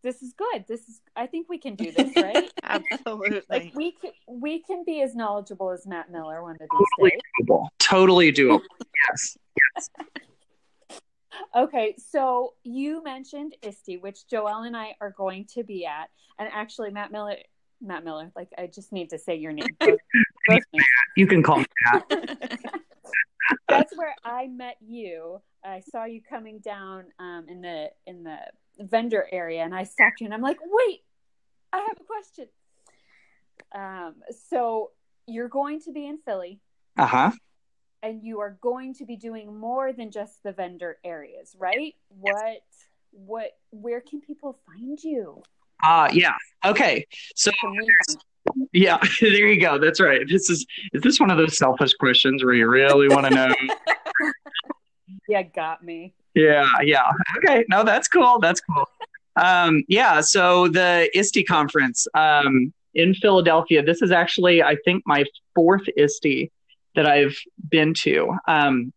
This 0.01 0.21
is 0.21 0.33
good. 0.33 0.63
This 0.65 0.87
is. 0.87 1.01
I 1.13 1.27
think 1.27 1.49
we 1.49 1.57
can 1.57 1.75
do 1.75 1.91
this, 1.91 2.13
right? 2.15 2.49
Absolutely. 2.63 3.41
Like 3.49 3.73
we 3.75 3.91
can, 3.91 4.11
we 4.29 4.63
can 4.63 4.85
be 4.85 5.01
as 5.01 5.13
knowledgeable 5.13 5.71
as 5.71 5.85
Matt 5.85 6.09
Miller 6.09 6.41
one 6.41 6.53
of 6.53 6.59
these 6.59 6.69
Totally 6.95 7.09
days. 7.09 7.19
doable. 7.41 7.67
Totally 7.79 8.31
doable. 8.31 8.61
yes. 9.09 9.37
Yes. 9.75 9.89
Okay, 11.55 11.95
so 11.97 12.53
you 12.63 13.03
mentioned 13.03 13.55
ISTE, 13.63 14.01
which 14.01 14.19
Joelle 14.31 14.67
and 14.67 14.77
I 14.77 14.95
are 15.01 15.11
going 15.11 15.45
to 15.55 15.63
be 15.63 15.85
at, 15.85 16.09
and 16.37 16.47
actually 16.53 16.91
Matt 16.91 17.11
Miller, 17.11 17.37
Matt 17.81 18.03
Miller, 18.03 18.31
like 18.35 18.49
I 18.57 18.67
just 18.67 18.91
need 18.91 19.09
to 19.09 19.17
say 19.17 19.35
your 19.35 19.51
name. 19.51 19.65
Both, 19.79 19.99
both. 20.47 20.83
You 21.15 21.27
can 21.27 21.43
call 21.43 21.59
me 21.59 21.65
that. 21.91 22.59
That's 23.69 23.95
where 23.95 24.15
I 24.23 24.47
met 24.47 24.77
you. 24.79 25.41
I 25.63 25.81
saw 25.91 26.05
you 26.05 26.21
coming 26.27 26.59
down 26.59 27.05
um, 27.19 27.45
in 27.47 27.61
the 27.61 27.91
in 28.07 28.23
the 28.23 28.37
vendor 28.79 29.27
area, 29.31 29.63
and 29.63 29.75
I 29.75 29.83
stopped 29.83 30.21
you, 30.21 30.25
and 30.25 30.33
I'm 30.33 30.41
like, 30.41 30.57
"Wait, 30.61 31.03
I 31.73 31.77
have 31.79 31.97
a 31.99 32.03
question." 32.03 32.47
Um, 33.75 34.15
so 34.49 34.91
you're 35.27 35.49
going 35.49 35.81
to 35.81 35.91
be 35.91 36.07
in 36.07 36.17
Philly, 36.25 36.59
Uh 36.97 37.05
huh. 37.05 37.31
And 38.03 38.23
you 38.23 38.39
are 38.39 38.57
going 38.61 38.93
to 38.95 39.05
be 39.05 39.15
doing 39.15 39.57
more 39.59 39.93
than 39.93 40.11
just 40.11 40.41
the 40.43 40.51
vendor 40.51 40.97
areas, 41.03 41.55
right? 41.59 41.95
What 42.09 42.61
what 43.11 43.51
where 43.71 44.01
can 44.01 44.21
people 44.21 44.57
find 44.65 45.01
you? 45.03 45.41
Uh 45.83 46.09
yeah. 46.13 46.33
Okay. 46.65 47.05
So 47.35 47.51
Can 47.59 47.71
we 47.71 47.77
find 48.07 48.23
yeah, 48.71 48.97
there 49.21 49.31
you 49.47 49.61
go. 49.61 49.77
That's 49.77 49.99
right. 49.99 50.21
This 50.27 50.49
is 50.49 50.65
is 50.93 51.01
this 51.01 51.19
one 51.19 51.29
of 51.29 51.37
those 51.37 51.57
selfish 51.57 51.93
questions 51.93 52.43
where 52.43 52.53
you 52.53 52.67
really 52.67 53.07
want 53.09 53.27
to 53.27 53.33
know? 53.33 53.53
Yeah, 55.27 55.43
got 55.43 55.83
me. 55.83 56.13
yeah, 56.33 56.67
yeah. 56.83 57.03
Okay. 57.37 57.63
No, 57.69 57.83
that's 57.83 58.07
cool. 58.07 58.39
That's 58.39 58.61
cool. 58.61 58.85
Um, 59.35 59.83
yeah, 59.87 60.21
so 60.21 60.67
the 60.67 61.09
ISTE 61.15 61.45
conference 61.47 62.07
um, 62.15 62.73
in 62.95 63.13
Philadelphia. 63.13 63.83
This 63.83 64.01
is 64.01 64.11
actually, 64.11 64.63
I 64.63 64.75
think, 64.85 65.03
my 65.05 65.23
fourth 65.55 65.83
ISTE 65.97 66.51
that 66.95 67.05
I've 67.05 67.35
been 67.69 67.93
to. 68.03 68.31
Um, 68.47 68.93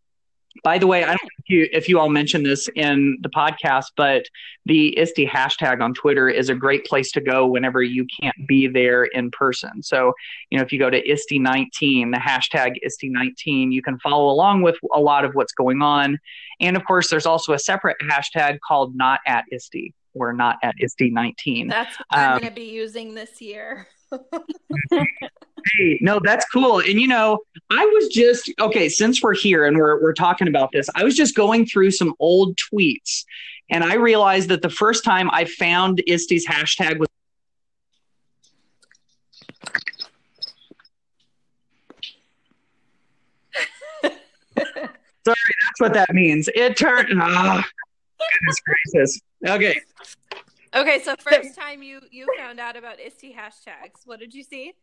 by 0.63 0.77
the 0.77 0.85
way, 0.85 1.03
I 1.03 1.07
don't 1.07 1.23
know 1.23 1.29
if 1.39 1.49
you, 1.49 1.67
if 1.73 1.89
you 1.89 1.99
all 1.99 2.09
mentioned 2.09 2.45
this 2.45 2.69
in 2.75 3.17
the 3.21 3.29
podcast, 3.29 3.87
but 3.97 4.23
the 4.65 4.97
ISTE 4.99 5.27
hashtag 5.27 5.81
on 5.81 5.93
Twitter 5.95 6.29
is 6.29 6.49
a 6.49 6.55
great 6.55 6.85
place 6.85 7.11
to 7.13 7.21
go 7.21 7.47
whenever 7.47 7.81
you 7.81 8.05
can't 8.21 8.35
be 8.47 8.67
there 8.67 9.03
in 9.05 9.31
person. 9.31 9.81
So, 9.81 10.13
you 10.51 10.57
know, 10.57 10.63
if 10.63 10.71
you 10.71 10.77
go 10.77 10.91
to 10.91 11.01
ISTE19, 11.01 12.11
the 12.11 12.21
hashtag 12.23 12.75
ISTE19, 12.85 13.73
you 13.73 13.81
can 13.81 13.97
follow 13.99 14.29
along 14.29 14.61
with 14.61 14.77
a 14.93 14.99
lot 14.99 15.25
of 15.25 15.33
what's 15.33 15.53
going 15.53 15.81
on. 15.81 16.19
And 16.59 16.77
of 16.77 16.85
course, 16.85 17.09
there's 17.09 17.25
also 17.25 17.53
a 17.53 17.59
separate 17.59 17.97
hashtag 18.03 18.59
called 18.65 18.95
Not 18.95 19.21
at 19.25 19.45
ISTE 19.51 19.91
or 20.13 20.33
Not 20.33 20.57
at 20.61 20.75
ISTE19. 20.81 21.69
That's 21.71 21.97
what 21.97 22.05
I'm 22.11 22.33
Um, 22.33 22.39
going 22.39 22.51
to 22.51 22.55
be 22.55 22.69
using 22.69 23.15
this 23.15 23.41
year. 23.41 23.87
Hey, 25.65 25.97
no, 26.01 26.19
that's 26.23 26.45
cool. 26.49 26.79
And 26.79 26.99
you 26.99 27.07
know, 27.07 27.39
I 27.71 27.85
was 27.85 28.09
just 28.09 28.51
okay, 28.59 28.89
since 28.89 29.21
we're 29.21 29.35
here 29.35 29.65
and 29.65 29.77
we're 29.77 30.01
we're 30.01 30.13
talking 30.13 30.47
about 30.47 30.71
this, 30.71 30.89
I 30.95 31.03
was 31.03 31.15
just 31.15 31.35
going 31.35 31.65
through 31.65 31.91
some 31.91 32.13
old 32.19 32.57
tweets 32.57 33.23
and 33.69 33.83
I 33.83 33.95
realized 33.95 34.49
that 34.49 34.61
the 34.61 34.69
first 34.69 35.03
time 35.03 35.29
I 35.31 35.45
found 35.45 36.01
ISTE's 36.07 36.45
hashtag 36.45 36.99
was 36.99 37.07
Sorry, 45.25 45.37
that's 45.63 45.79
what 45.79 45.93
that 45.93 46.13
means. 46.13 46.49
It 46.53 46.75
turned 46.77 47.09
ah, 47.21 47.63
goodness 48.19 48.61
gracious. 48.65 49.21
Okay. 49.47 49.79
Okay, 50.75 51.01
so 51.03 51.15
first 51.17 51.55
time 51.55 51.83
you 51.83 52.01
you 52.11 52.27
found 52.37 52.59
out 52.59 52.75
about 52.75 52.99
ISTE 52.99 53.33
hashtags, 53.35 54.05
what 54.05 54.19
did 54.19 54.33
you 54.33 54.43
see? 54.43 54.73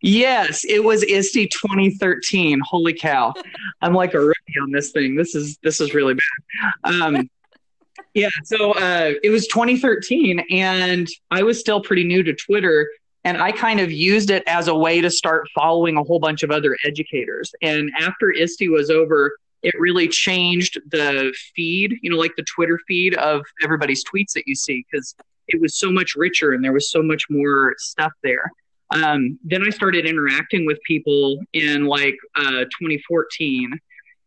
Yes, 0.00 0.64
it 0.64 0.82
was 0.82 1.02
ISTE 1.04 1.50
2013. 1.50 2.60
Holy 2.60 2.92
cow. 2.92 3.32
I'm 3.80 3.94
like 3.94 4.14
a 4.14 4.20
rookie 4.20 4.58
on 4.62 4.70
this 4.70 4.90
thing. 4.90 5.14
This 5.14 5.34
is 5.34 5.58
this 5.62 5.80
is 5.80 5.94
really 5.94 6.14
bad. 6.14 6.94
Um 6.94 7.30
yeah, 8.14 8.28
so 8.44 8.72
uh 8.72 9.12
it 9.22 9.30
was 9.30 9.46
2013 9.48 10.40
and 10.50 11.08
I 11.30 11.42
was 11.42 11.58
still 11.58 11.80
pretty 11.80 12.04
new 12.04 12.22
to 12.22 12.34
Twitter 12.34 12.88
and 13.24 13.38
I 13.38 13.52
kind 13.52 13.80
of 13.80 13.90
used 13.90 14.30
it 14.30 14.42
as 14.46 14.68
a 14.68 14.74
way 14.74 15.00
to 15.00 15.10
start 15.10 15.48
following 15.54 15.96
a 15.96 16.02
whole 16.02 16.18
bunch 16.18 16.42
of 16.42 16.50
other 16.50 16.76
educators. 16.84 17.52
And 17.62 17.90
after 17.98 18.30
ISTE 18.30 18.68
was 18.68 18.90
over, 18.90 19.34
it 19.62 19.74
really 19.78 20.08
changed 20.08 20.78
the 20.90 21.34
feed, 21.56 21.98
you 22.02 22.10
know, 22.10 22.18
like 22.18 22.36
the 22.36 22.44
Twitter 22.54 22.78
feed 22.86 23.14
of 23.14 23.42
everybody's 23.62 24.04
tweets 24.04 24.32
that 24.34 24.46
you 24.46 24.54
see 24.54 24.84
because 24.90 25.14
it 25.48 25.60
was 25.60 25.78
so 25.78 25.90
much 25.90 26.14
richer 26.14 26.52
and 26.52 26.62
there 26.62 26.72
was 26.72 26.90
so 26.90 27.02
much 27.02 27.24
more 27.30 27.74
stuff 27.78 28.12
there. 28.22 28.50
Um, 28.90 29.38
then 29.44 29.62
I 29.62 29.70
started 29.70 30.06
interacting 30.06 30.66
with 30.66 30.78
people 30.86 31.38
in 31.52 31.86
like 31.86 32.16
uh, 32.36 32.64
2014 32.64 33.78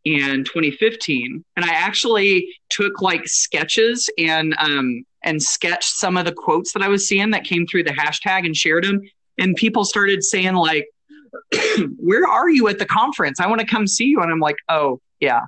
and 0.06 0.46
2015, 0.46 1.44
and 1.56 1.66
I 1.66 1.74
actually 1.74 2.48
took 2.70 3.02
like 3.02 3.28
sketches 3.28 4.10
and 4.18 4.56
um, 4.60 5.06
and 5.24 5.42
sketched 5.42 5.98
some 5.98 6.18
of 6.18 6.26
the 6.26 6.32
quotes 6.32 6.74
that 6.74 6.82
I 6.82 6.88
was 6.88 7.08
seeing 7.08 7.32
that 7.32 7.44
came 7.44 7.68
through 7.68 7.84
the 7.84 7.92
hashtag 7.92 8.46
and 8.46 8.56
shared 8.56 8.86
them. 8.86 9.02
And 9.38 9.56
people 9.56 9.86
started 9.86 10.24
saying 10.24 10.56
like, 10.56 10.88
"Where 11.98 12.26
are 12.26 12.50
you 12.50 12.68
at 12.68 12.80
the 12.80 12.86
conference? 12.86 13.40
I 13.40 13.48
want 13.48 13.62
to 13.62 13.68
come 13.68 13.88
see 13.88 14.06
you." 14.06 14.22
And 14.22 14.32
I'm 14.32 14.40
like, 14.40 14.58
"Oh 14.70 15.00
yeah." 15.20 15.42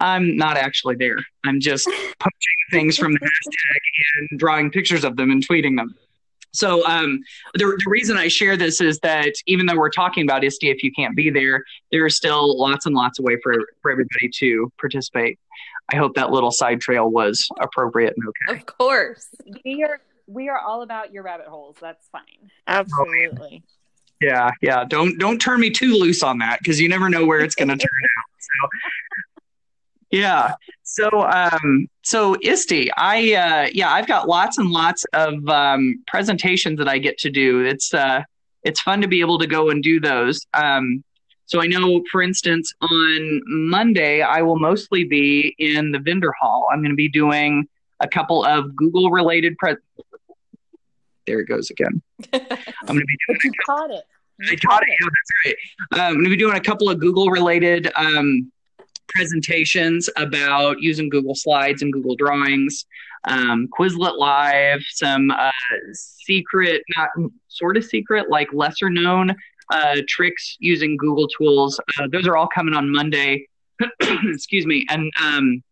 I'm 0.00 0.36
not 0.36 0.56
actually 0.56 0.94
there. 0.94 1.18
I'm 1.44 1.58
just 1.60 1.84
poaching 1.86 2.58
things 2.70 2.96
from 2.96 3.14
the 3.14 3.18
hashtag 3.18 4.28
and 4.30 4.38
drawing 4.38 4.70
pictures 4.70 5.02
of 5.02 5.16
them 5.16 5.32
and 5.32 5.44
tweeting 5.44 5.76
them. 5.76 5.92
So 6.52 6.86
um, 6.86 7.20
the, 7.54 7.78
the 7.84 7.90
reason 7.90 8.16
I 8.16 8.28
share 8.28 8.56
this 8.56 8.80
is 8.80 8.98
that 9.00 9.34
even 9.46 9.66
though 9.66 9.76
we're 9.76 9.90
talking 9.90 10.24
about 10.24 10.44
ISTE, 10.44 10.64
if 10.64 10.82
you 10.82 10.90
can't 10.92 11.14
be 11.14 11.30
there, 11.30 11.62
there 11.92 12.04
are 12.04 12.10
still 12.10 12.58
lots 12.58 12.86
and 12.86 12.94
lots 12.94 13.18
of 13.18 13.24
way 13.24 13.36
for, 13.42 13.54
for 13.82 13.90
everybody 13.90 14.30
to 14.38 14.72
participate. 14.80 15.38
I 15.92 15.96
hope 15.96 16.14
that 16.14 16.30
little 16.30 16.50
side 16.50 16.80
trail 16.80 17.10
was 17.10 17.46
appropriate 17.60 18.14
and 18.16 18.28
okay. 18.28 18.60
Of 18.60 18.66
course. 18.66 19.28
We 19.64 19.84
are 19.84 20.00
we 20.26 20.48
are 20.50 20.58
all 20.58 20.82
about 20.82 21.12
your 21.12 21.22
rabbit 21.22 21.46
holes. 21.46 21.76
That's 21.80 22.06
fine. 22.08 22.50
Absolutely. 22.66 23.62
Yeah, 24.20 24.50
yeah. 24.60 24.84
Don't 24.84 25.18
don't 25.18 25.38
turn 25.38 25.60
me 25.60 25.70
too 25.70 25.94
loose 25.94 26.22
on 26.22 26.38
that 26.38 26.58
because 26.58 26.80
you 26.80 26.88
never 26.88 27.08
know 27.08 27.24
where 27.24 27.40
it's 27.40 27.54
going 27.54 27.68
to 27.68 27.76
turn 27.76 27.88
out. 28.18 28.24
So 28.38 28.68
yeah. 30.10 30.54
So 30.82 31.08
um 31.12 31.88
so 32.02 32.36
ISTE, 32.42 32.90
I 32.96 33.34
uh 33.34 33.68
yeah, 33.72 33.92
I've 33.92 34.06
got 34.06 34.28
lots 34.28 34.58
and 34.58 34.70
lots 34.70 35.04
of 35.12 35.46
um 35.48 36.02
presentations 36.06 36.78
that 36.78 36.88
I 36.88 36.98
get 36.98 37.18
to 37.18 37.30
do. 37.30 37.64
It's 37.64 37.92
uh 37.92 38.22
it's 38.64 38.80
fun 38.80 39.00
to 39.02 39.08
be 39.08 39.20
able 39.20 39.38
to 39.38 39.46
go 39.46 39.70
and 39.70 39.82
do 39.82 40.00
those. 40.00 40.46
Um 40.54 41.04
so 41.46 41.62
I 41.62 41.66
know 41.66 42.02
for 42.10 42.22
instance 42.22 42.72
on 42.80 43.40
Monday 43.46 44.22
I 44.22 44.42
will 44.42 44.58
mostly 44.58 45.04
be 45.04 45.54
in 45.58 45.92
the 45.92 45.98
vendor 45.98 46.32
hall. 46.40 46.68
I'm 46.72 46.80
going 46.80 46.90
to 46.90 46.96
be 46.96 47.08
doing 47.08 47.66
a 48.00 48.08
couple 48.08 48.44
of 48.44 48.74
Google 48.76 49.10
related 49.10 49.56
pre- 49.58 49.76
There 51.26 51.40
it 51.40 51.46
goes 51.46 51.70
again. 51.70 52.02
I'm 52.32 52.40
going 52.40 53.00
to 53.00 53.04
be 53.06 53.16
doing 53.26 53.40
you 53.44 53.52
caught 53.64 53.90
it. 53.90 54.04
You 54.40 54.52
I 54.52 54.56
taught 54.56 54.82
it. 54.82 54.96
Yeah, 55.00 55.08
that's 55.08 55.30
right. 55.44 56.00
Um, 56.00 56.06
I'm 56.06 56.14
going 56.14 56.24
to 56.24 56.30
be 56.30 56.36
doing 56.36 56.56
a 56.56 56.60
couple 56.60 56.88
of 56.88 57.00
Google 57.00 57.28
related 57.30 57.90
um, 57.96 58.52
presentations 59.08 60.08
about 60.16 60.80
using 60.80 61.08
Google 61.08 61.34
Slides 61.34 61.82
and 61.82 61.92
Google 61.92 62.16
Drawings, 62.16 62.86
um, 63.28 63.68
Quizlet 63.76 64.18
Live, 64.18 64.80
some 64.90 65.30
uh, 65.30 65.50
secret, 65.92 66.82
not 66.96 67.10
sort 67.48 67.76
of 67.76 67.84
secret, 67.84 68.30
like 68.30 68.52
lesser 68.52 68.90
known 68.90 69.34
uh, 69.70 69.96
tricks 70.08 70.56
using 70.60 70.96
Google 70.96 71.28
tools. 71.28 71.80
Uh, 71.98 72.08
those 72.10 72.26
are 72.26 72.36
all 72.36 72.48
coming 72.48 72.74
on 72.74 72.90
Monday. 72.90 73.46
Excuse 74.00 74.66
me. 74.66 74.86
And 74.88 75.10
um, 75.22 75.62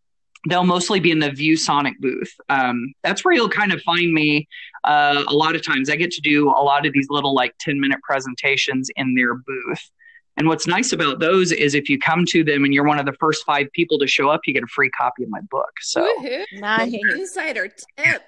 they'll 0.47 0.63
mostly 0.63 0.99
be 0.99 1.11
in 1.11 1.19
the 1.19 1.29
ViewSonic 1.29 1.93
booth. 1.99 2.33
Um, 2.49 2.93
that's 3.03 3.25
where 3.25 3.33
you'll 3.33 3.49
kind 3.49 3.73
of 3.73 3.81
find 3.81 4.13
me 4.13 4.47
uh, 4.83 5.23
a 5.27 5.33
lot 5.33 5.55
of 5.55 5.65
times. 5.65 5.89
I 5.89 5.95
get 5.95 6.11
to 6.11 6.21
do 6.21 6.49
a 6.49 6.63
lot 6.63 6.85
of 6.85 6.93
these 6.93 7.07
little 7.09 7.33
like 7.33 7.53
10 7.59 7.79
minute 7.79 7.99
presentations 8.03 8.89
in 8.95 9.15
their 9.15 9.35
booth. 9.35 9.91
And 10.37 10.47
what's 10.47 10.67
nice 10.67 10.93
about 10.93 11.19
those 11.19 11.51
is 11.51 11.73
if 11.73 11.89
you 11.89 11.97
come 11.99 12.25
to 12.27 12.43
them 12.43 12.63
and 12.63 12.73
you're 12.73 12.85
one 12.85 12.99
of 12.99 13.05
the 13.05 13.13
first 13.13 13.43
five 13.45 13.67
people 13.73 13.97
to 13.99 14.07
show 14.07 14.29
up, 14.29 14.41
you 14.45 14.53
get 14.53 14.63
a 14.63 14.67
free 14.67 14.89
copy 14.91 15.23
of 15.23 15.29
my 15.29 15.41
book. 15.49 15.71
So, 15.81 16.01
Woohoo. 16.19 16.43
Nice. 16.53 16.93
Insider 16.93 17.67
tip. 17.67 18.21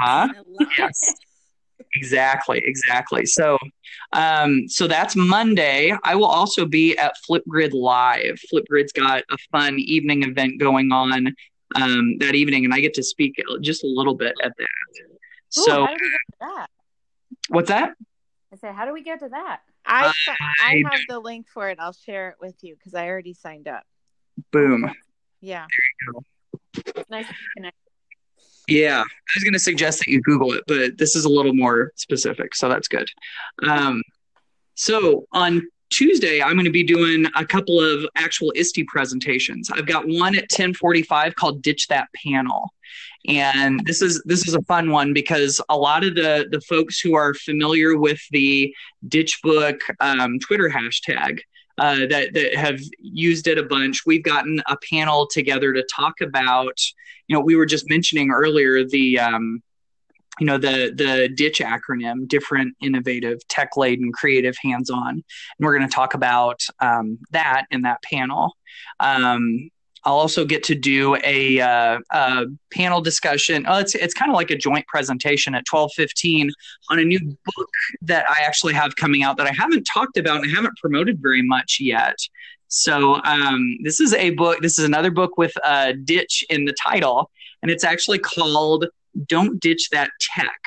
uh-huh. 0.00 0.28
Yes. 0.78 1.14
Exactly, 1.94 2.62
exactly. 2.64 3.26
So, 3.26 3.58
um, 4.12 4.68
so 4.68 4.86
that's 4.86 5.14
Monday. 5.16 5.94
I 6.04 6.14
will 6.14 6.26
also 6.26 6.66
be 6.66 6.96
at 6.96 7.14
Flipgrid 7.28 7.72
Live. 7.72 8.40
Flipgrid's 8.52 8.92
got 8.92 9.22
a 9.30 9.36
fun 9.52 9.78
evening 9.78 10.22
event 10.22 10.58
going 10.58 10.92
on 10.92 11.34
um, 11.74 12.18
that 12.18 12.34
evening, 12.34 12.64
and 12.64 12.72
I 12.72 12.80
get 12.80 12.94
to 12.94 13.02
speak 13.02 13.40
just 13.60 13.84
a 13.84 13.86
little 13.86 14.14
bit 14.14 14.34
at 14.42 14.52
that. 14.56 14.66
Ooh, 15.58 15.62
so, 15.64 15.86
that? 16.40 16.66
what's 17.48 17.68
that? 17.68 17.94
I 18.52 18.56
said, 18.56 18.74
how 18.74 18.86
do 18.86 18.92
we 18.92 19.02
get 19.02 19.20
to 19.20 19.28
that? 19.28 19.60
I 19.84 20.12
I 20.62 20.82
have 20.90 21.00
the 21.08 21.18
link 21.18 21.46
for 21.48 21.68
it. 21.68 21.78
I'll 21.80 21.92
share 21.92 22.30
it 22.30 22.36
with 22.40 22.56
you 22.62 22.74
because 22.76 22.94
I 22.94 23.08
already 23.08 23.34
signed 23.34 23.68
up. 23.68 23.82
Boom. 24.52 24.92
Yeah. 25.40 25.66
There 25.68 26.14
you 26.14 26.92
go. 26.92 27.02
nice 27.10 27.26
to 27.26 27.34
connect. 27.56 27.76
Yeah, 28.68 29.00
I 29.00 29.32
was 29.36 29.44
going 29.44 29.52
to 29.52 29.60
suggest 29.60 30.00
that 30.00 30.08
you 30.08 30.20
Google 30.22 30.52
it, 30.52 30.64
but 30.66 30.98
this 30.98 31.14
is 31.14 31.24
a 31.24 31.28
little 31.28 31.54
more 31.54 31.92
specific, 31.94 32.54
so 32.54 32.68
that's 32.68 32.88
good. 32.88 33.08
Um, 33.62 34.02
so 34.74 35.26
on 35.32 35.62
Tuesday, 35.90 36.42
I'm 36.42 36.54
going 36.54 36.64
to 36.64 36.70
be 36.70 36.82
doing 36.82 37.26
a 37.36 37.44
couple 37.44 37.80
of 37.80 38.06
actual 38.16 38.52
ISTE 38.56 38.86
presentations. 38.88 39.70
I've 39.70 39.86
got 39.86 40.06
one 40.06 40.36
at 40.36 40.48
10:45 40.50 41.34
called 41.34 41.62
"Ditch 41.62 41.86
That 41.88 42.08
Panel," 42.24 42.72
and 43.28 43.84
this 43.86 44.02
is 44.02 44.22
this 44.24 44.46
is 44.46 44.54
a 44.54 44.62
fun 44.62 44.90
one 44.90 45.12
because 45.12 45.60
a 45.68 45.76
lot 45.76 46.04
of 46.04 46.14
the 46.14 46.48
the 46.50 46.60
folks 46.62 46.98
who 47.00 47.14
are 47.14 47.34
familiar 47.34 47.96
with 47.96 48.20
the 48.30 48.74
Ditch 49.08 49.40
Book 49.42 49.80
um, 50.00 50.38
Twitter 50.40 50.68
hashtag 50.68 51.40
uh, 51.78 52.06
that 52.08 52.32
that 52.34 52.54
have 52.56 52.80
used 52.98 53.46
it 53.46 53.58
a 53.58 53.62
bunch. 53.62 54.06
We've 54.06 54.24
gotten 54.24 54.60
a 54.66 54.76
panel 54.90 55.26
together 55.26 55.72
to 55.72 55.84
talk 55.94 56.20
about. 56.20 56.78
You 57.28 57.36
know, 57.36 57.40
we 57.40 57.56
were 57.56 57.66
just 57.66 57.88
mentioning 57.88 58.30
earlier 58.30 58.84
the 58.84 59.18
um, 59.18 59.62
you 60.38 60.46
know 60.46 60.58
the 60.58 60.92
the 60.94 61.28
ditch 61.34 61.60
acronym 61.60 62.28
different 62.28 62.74
innovative 62.80 63.46
tech 63.48 63.76
laden 63.76 64.12
creative 64.12 64.56
hands 64.62 64.90
on 64.90 65.08
and 65.08 65.24
we're 65.60 65.76
going 65.76 65.88
to 65.88 65.94
talk 65.94 66.14
about 66.14 66.60
um, 66.80 67.18
that 67.30 67.64
in 67.70 67.82
that 67.82 68.02
panel 68.02 68.56
um, 69.00 69.70
I'll 70.06 70.14
also 70.14 70.44
get 70.44 70.62
to 70.64 70.76
do 70.76 71.16
a, 71.24 71.60
uh, 71.60 71.98
a 72.12 72.44
panel 72.72 73.00
discussion. 73.00 73.66
Oh, 73.68 73.78
it's 73.78 73.96
it's 73.96 74.14
kind 74.14 74.30
of 74.30 74.36
like 74.36 74.52
a 74.52 74.56
joint 74.56 74.86
presentation 74.86 75.52
at 75.56 75.64
twelve 75.66 75.90
fifteen 75.96 76.52
on 76.90 77.00
a 77.00 77.04
new 77.04 77.18
book 77.18 77.68
that 78.02 78.24
I 78.30 78.42
actually 78.46 78.74
have 78.74 78.94
coming 78.94 79.24
out 79.24 79.36
that 79.38 79.48
I 79.48 79.52
haven't 79.52 79.82
talked 79.82 80.16
about 80.16 80.42
and 80.42 80.52
I 80.52 80.54
haven't 80.54 80.76
promoted 80.76 81.20
very 81.20 81.42
much 81.42 81.78
yet. 81.80 82.14
So 82.68 83.20
um, 83.24 83.78
this 83.82 83.98
is 83.98 84.14
a 84.14 84.30
book. 84.30 84.60
This 84.60 84.78
is 84.78 84.84
another 84.84 85.10
book 85.10 85.36
with 85.36 85.52
a 85.64 85.92
ditch 85.92 86.44
in 86.50 86.66
the 86.66 86.74
title, 86.80 87.28
and 87.62 87.70
it's 87.70 87.84
actually 87.84 88.20
called 88.20 88.86
"Don't 89.26 89.60
Ditch 89.60 89.90
That 89.90 90.10
Tech." 90.20 90.60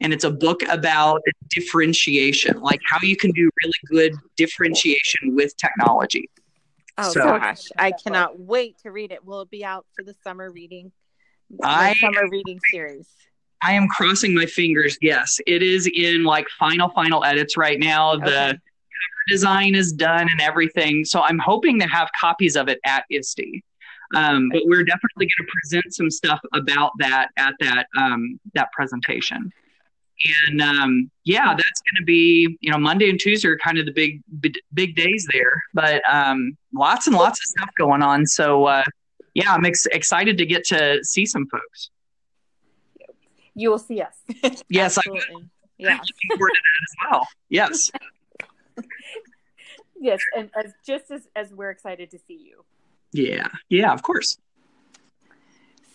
and 0.00 0.12
it's 0.12 0.24
a 0.24 0.30
book 0.30 0.62
about 0.68 1.22
differentiation, 1.48 2.60
like 2.60 2.80
how 2.86 2.98
you 3.02 3.16
can 3.16 3.32
do 3.32 3.50
really 3.62 3.72
good 3.86 4.14
differentiation 4.36 5.34
with 5.34 5.56
technology. 5.56 6.30
Oh 6.96 7.10
so, 7.10 7.24
gosh, 7.24 7.68
I 7.78 7.92
cannot 7.92 8.38
wait 8.38 8.78
to 8.82 8.90
read 8.90 9.12
it. 9.12 9.24
Will 9.24 9.42
it 9.42 9.50
be 9.50 9.64
out 9.64 9.86
for 9.96 10.04
the 10.04 10.14
summer 10.24 10.50
reading? 10.50 10.92
I 11.62 11.94
summer 11.94 12.28
reading 12.30 12.58
series. 12.70 13.08
I 13.62 13.72
am 13.72 13.88
crossing 13.88 14.34
my 14.34 14.46
fingers. 14.46 14.96
Yes, 15.00 15.40
it 15.46 15.62
is 15.62 15.88
in 15.92 16.24
like 16.24 16.46
final 16.58 16.88
final 16.90 17.24
edits 17.24 17.56
right 17.56 17.78
now. 17.78 18.12
Okay. 18.12 18.24
The 18.24 18.58
design 19.28 19.74
is 19.74 19.92
done 19.92 20.28
and 20.30 20.40
everything. 20.40 21.04
So 21.04 21.22
I'm 21.22 21.38
hoping 21.38 21.78
to 21.80 21.86
have 21.86 22.08
copies 22.18 22.56
of 22.56 22.68
it 22.68 22.78
at 22.84 23.04
ISTE. 23.10 23.62
Um, 24.16 24.48
but 24.50 24.62
we're 24.64 24.84
definitely 24.84 25.26
going 25.26 25.46
to 25.46 25.52
present 25.60 25.94
some 25.94 26.10
stuff 26.10 26.40
about 26.54 26.92
that 26.98 27.28
at 27.36 27.54
that 27.60 27.86
um, 27.98 28.40
that 28.54 28.70
presentation 28.72 29.52
and 30.48 30.60
um, 30.60 31.10
yeah, 31.24 31.54
that's 31.54 31.60
going 31.80 31.98
to 31.98 32.04
be 32.04 32.58
you 32.60 32.70
know 32.70 32.78
Monday 32.78 33.08
and 33.08 33.18
Tuesday 33.18 33.48
are 33.48 33.58
kind 33.58 33.78
of 33.78 33.86
the 33.86 33.92
big 33.92 34.22
big, 34.40 34.54
big 34.74 34.96
days 34.96 35.26
there, 35.32 35.62
but 35.74 36.02
um, 36.10 36.56
lots 36.72 37.06
and 37.06 37.16
lots 37.16 37.38
of 37.40 37.44
stuff 37.44 37.70
going 37.76 38.02
on. 38.02 38.26
So 38.26 38.64
uh, 38.64 38.84
yeah, 39.34 39.52
I'm 39.52 39.64
ex- 39.64 39.86
excited 39.86 40.38
to 40.38 40.46
get 40.46 40.64
to 40.66 41.02
see 41.04 41.26
some 41.26 41.46
folks. 41.46 41.90
You 43.54 43.70
will 43.70 43.78
see 43.78 44.00
us. 44.00 44.14
yes, 44.68 44.98
I 44.98 45.02
Yeah, 45.78 45.90
looking 45.90 46.36
forward 46.36 46.50
to 46.50 46.60
that 46.64 46.82
as 46.82 47.10
well. 47.10 47.28
Yes. 47.48 47.90
yes, 50.00 50.20
and 50.36 50.50
as 50.56 50.72
just 50.86 51.10
as 51.10 51.28
as 51.36 51.52
we're 51.52 51.70
excited 51.70 52.10
to 52.10 52.18
see 52.18 52.38
you. 52.44 52.64
Yeah, 53.12 53.48
yeah, 53.68 53.92
of 53.92 54.02
course. 54.02 54.38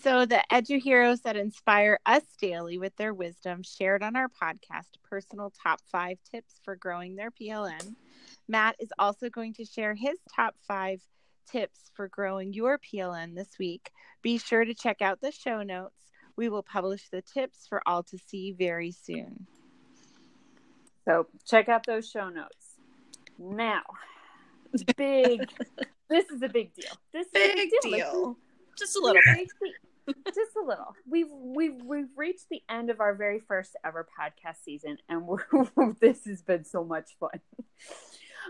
So, 0.03 0.25
the 0.25 0.43
edu 0.51 0.81
heroes 0.81 1.21
that 1.21 1.37
inspire 1.37 1.97
us 2.05 2.23
daily 2.41 2.77
with 2.77 2.93
their 2.97 3.13
wisdom 3.13 3.63
shared 3.63 4.03
on 4.03 4.17
our 4.17 4.27
podcast, 4.27 4.89
Personal 5.09 5.49
Top 5.63 5.79
Five 5.89 6.17
Tips 6.29 6.59
for 6.65 6.75
Growing 6.75 7.15
Their 7.15 7.31
PLN. 7.31 7.95
Matt 8.49 8.75
is 8.79 8.89
also 8.99 9.29
going 9.29 9.53
to 9.53 9.65
share 9.65 9.93
his 9.93 10.17
top 10.35 10.55
five 10.67 10.99
tips 11.49 11.89
for 11.95 12.09
growing 12.09 12.51
your 12.51 12.79
PLN 12.79 13.33
this 13.33 13.57
week. 13.57 13.91
Be 14.21 14.37
sure 14.37 14.65
to 14.65 14.73
check 14.73 15.01
out 15.01 15.21
the 15.21 15.31
show 15.31 15.63
notes. 15.63 15.95
We 16.35 16.49
will 16.49 16.63
publish 16.63 17.07
the 17.09 17.21
tips 17.21 17.65
for 17.67 17.81
all 17.85 18.03
to 18.03 18.17
see 18.17 18.51
very 18.51 18.91
soon. 18.91 19.47
So, 21.05 21.27
check 21.47 21.69
out 21.69 21.85
those 21.85 22.09
show 22.09 22.27
notes. 22.27 22.75
Now, 23.39 23.83
big, 24.97 25.49
this 26.13 26.29
is 26.29 26.41
a 26.41 26.49
big 26.49 26.73
deal. 26.73 26.93
This 27.11 27.27
big 27.33 27.43
is 27.43 27.51
a 27.51 27.55
big 27.55 27.69
deal. 27.81 27.91
deal. 27.91 28.37
Just 28.77 28.95
a 28.95 28.99
little 28.99 29.21
bit 29.25 29.49
just 30.07 30.55
a 30.61 30.65
little. 30.65 30.95
We've 31.09 31.31
we've 31.31 31.81
we've 31.83 32.09
reached 32.15 32.49
the 32.49 32.61
end 32.69 32.89
of 32.89 32.99
our 32.99 33.15
very 33.15 33.39
first 33.39 33.75
ever 33.85 34.07
podcast 34.19 34.57
season, 34.63 34.97
and 35.09 35.27
this 35.99 36.25
has 36.25 36.41
been 36.41 36.65
so 36.65 36.83
much 36.83 37.11
fun. 37.19 37.39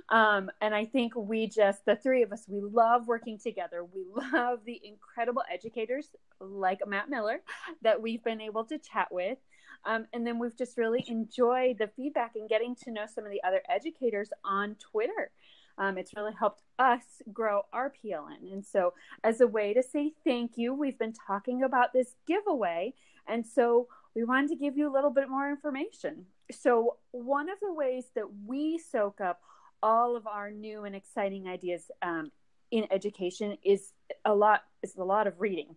Um, 0.10 0.49
and 0.60 0.73
I 0.73 0.86
think 0.86 1.15
we 1.15 1.47
just 1.47 1.86
the 1.86 1.95
three 1.95 2.23
of 2.23 2.32
us 2.32 2.45
we 2.47 2.62
love 2.62 3.08
working 3.08 3.38
together. 3.38 3.84
We 3.84 4.04
love 4.34 4.60
the 4.65 4.82
incredible 4.84 5.43
educators 5.52 6.08
like 6.39 6.80
Matt 6.88 7.10
Miller 7.10 7.41
that 7.84 8.02
we've 8.02 8.23
been 8.23 8.41
able 8.41 8.65
to 8.65 8.78
chat 8.80 9.10
with. 9.12 9.38
Um, 9.86 10.08
and 10.13 10.26
then 10.26 10.39
we've 10.39 10.58
just 10.58 10.78
really 10.78 11.04
enjoyed 11.08 11.78
the 11.78 11.89
feedback 11.95 12.32
and 12.36 12.47
getting 12.47 12.76
to 12.84 12.91
know 12.91 13.06
some 13.13 13.26
of 13.26 13.32
the 13.32 13.43
other 13.43 13.62
educators 13.69 14.30
on 14.45 14.76
Twitter. 14.76 15.30
Um, 15.78 15.98
it's 15.98 16.16
really 16.16 16.34
helped 16.38 16.62
us 16.80 17.04
grow 17.32 17.64
our 17.74 17.92
PLN. 17.92 18.52
And 18.52 18.66
so, 18.66 18.94
as 19.24 19.42
a 19.42 19.48
way 19.48 19.74
to 19.74 19.84
say 19.84 20.14
thank 20.24 20.52
you, 20.56 20.74
we've 20.74 21.00
been 21.00 21.14
talking 21.14 21.64
about 21.64 21.94
this 21.94 22.16
giveaway. 22.28 22.94
And 23.28 23.46
so, 23.46 23.88
we 24.16 24.24
wanted 24.24 24.50
to 24.50 24.56
give 24.56 24.78
you 24.78 24.92
a 24.92 24.94
little 24.94 25.10
bit 25.10 25.30
more 25.30 25.50
information. 25.50 26.26
So, 26.52 26.98
one 27.12 27.50
of 27.50 27.60
the 27.62 27.74
ways 27.74 28.06
that 28.16 28.28
we 28.46 28.78
soak 28.78 29.22
up 29.22 29.42
all 29.82 30.16
of 30.16 30.28
our 30.28 30.50
new 30.50 30.86
and 30.86 30.96
exciting 30.96 31.48
ideas 31.48 31.92
um, 32.02 32.32
in 32.72 32.88
education 32.90 33.58
is 33.64 33.92
a 34.26 34.34
lot 34.34 34.62
is 34.82 34.96
a 34.96 35.04
lot 35.04 35.28
of 35.28 35.40
reading. 35.40 35.76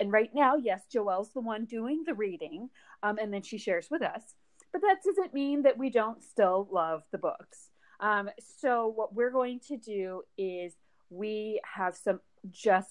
And 0.00 0.12
right 0.12 0.30
now, 0.34 0.56
yes, 0.56 0.82
Joelle's 0.92 1.32
the 1.32 1.40
one 1.40 1.64
doing 1.64 2.04
the 2.06 2.14
reading, 2.14 2.70
um, 3.02 3.18
and 3.18 3.32
then 3.32 3.42
she 3.42 3.58
shares 3.58 3.88
with 3.90 4.02
us. 4.02 4.34
But 4.72 4.80
that 4.82 5.02
doesn't 5.04 5.34
mean 5.34 5.62
that 5.62 5.78
we 5.78 5.90
don't 5.90 6.22
still 6.22 6.66
love 6.72 7.02
the 7.12 7.18
books. 7.18 7.68
Um, 8.02 8.28
so 8.58 8.88
what 8.88 9.14
we're 9.14 9.30
going 9.30 9.60
to 9.68 9.76
do 9.76 10.22
is 10.36 10.74
we 11.08 11.60
have 11.64 11.96
some 11.96 12.20
just 12.50 12.90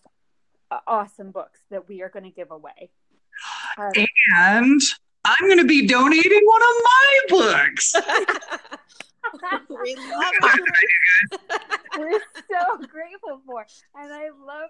awesome 0.88 1.32
books 1.32 1.60
that 1.69 1.88
we 1.88 2.02
are 2.02 2.10
going 2.10 2.24
to 2.24 2.32
give 2.32 2.50
away. 2.50 2.89
Um, 3.78 3.91
and 4.36 4.82
I'm 5.26 5.47
going 5.47 5.58
to 5.58 5.65
be 5.65 5.86
donating 5.86 6.41
one 6.43 6.62
of 6.62 6.76
my 6.84 7.19
books. 7.30 7.93
we 9.69 9.95
love 9.95 10.34
it. 10.43 11.39
We're 11.97 12.19
so 12.50 12.78
grateful 12.88 13.41
for, 13.45 13.65
and 13.95 14.13
I 14.13 14.30
love 14.30 14.69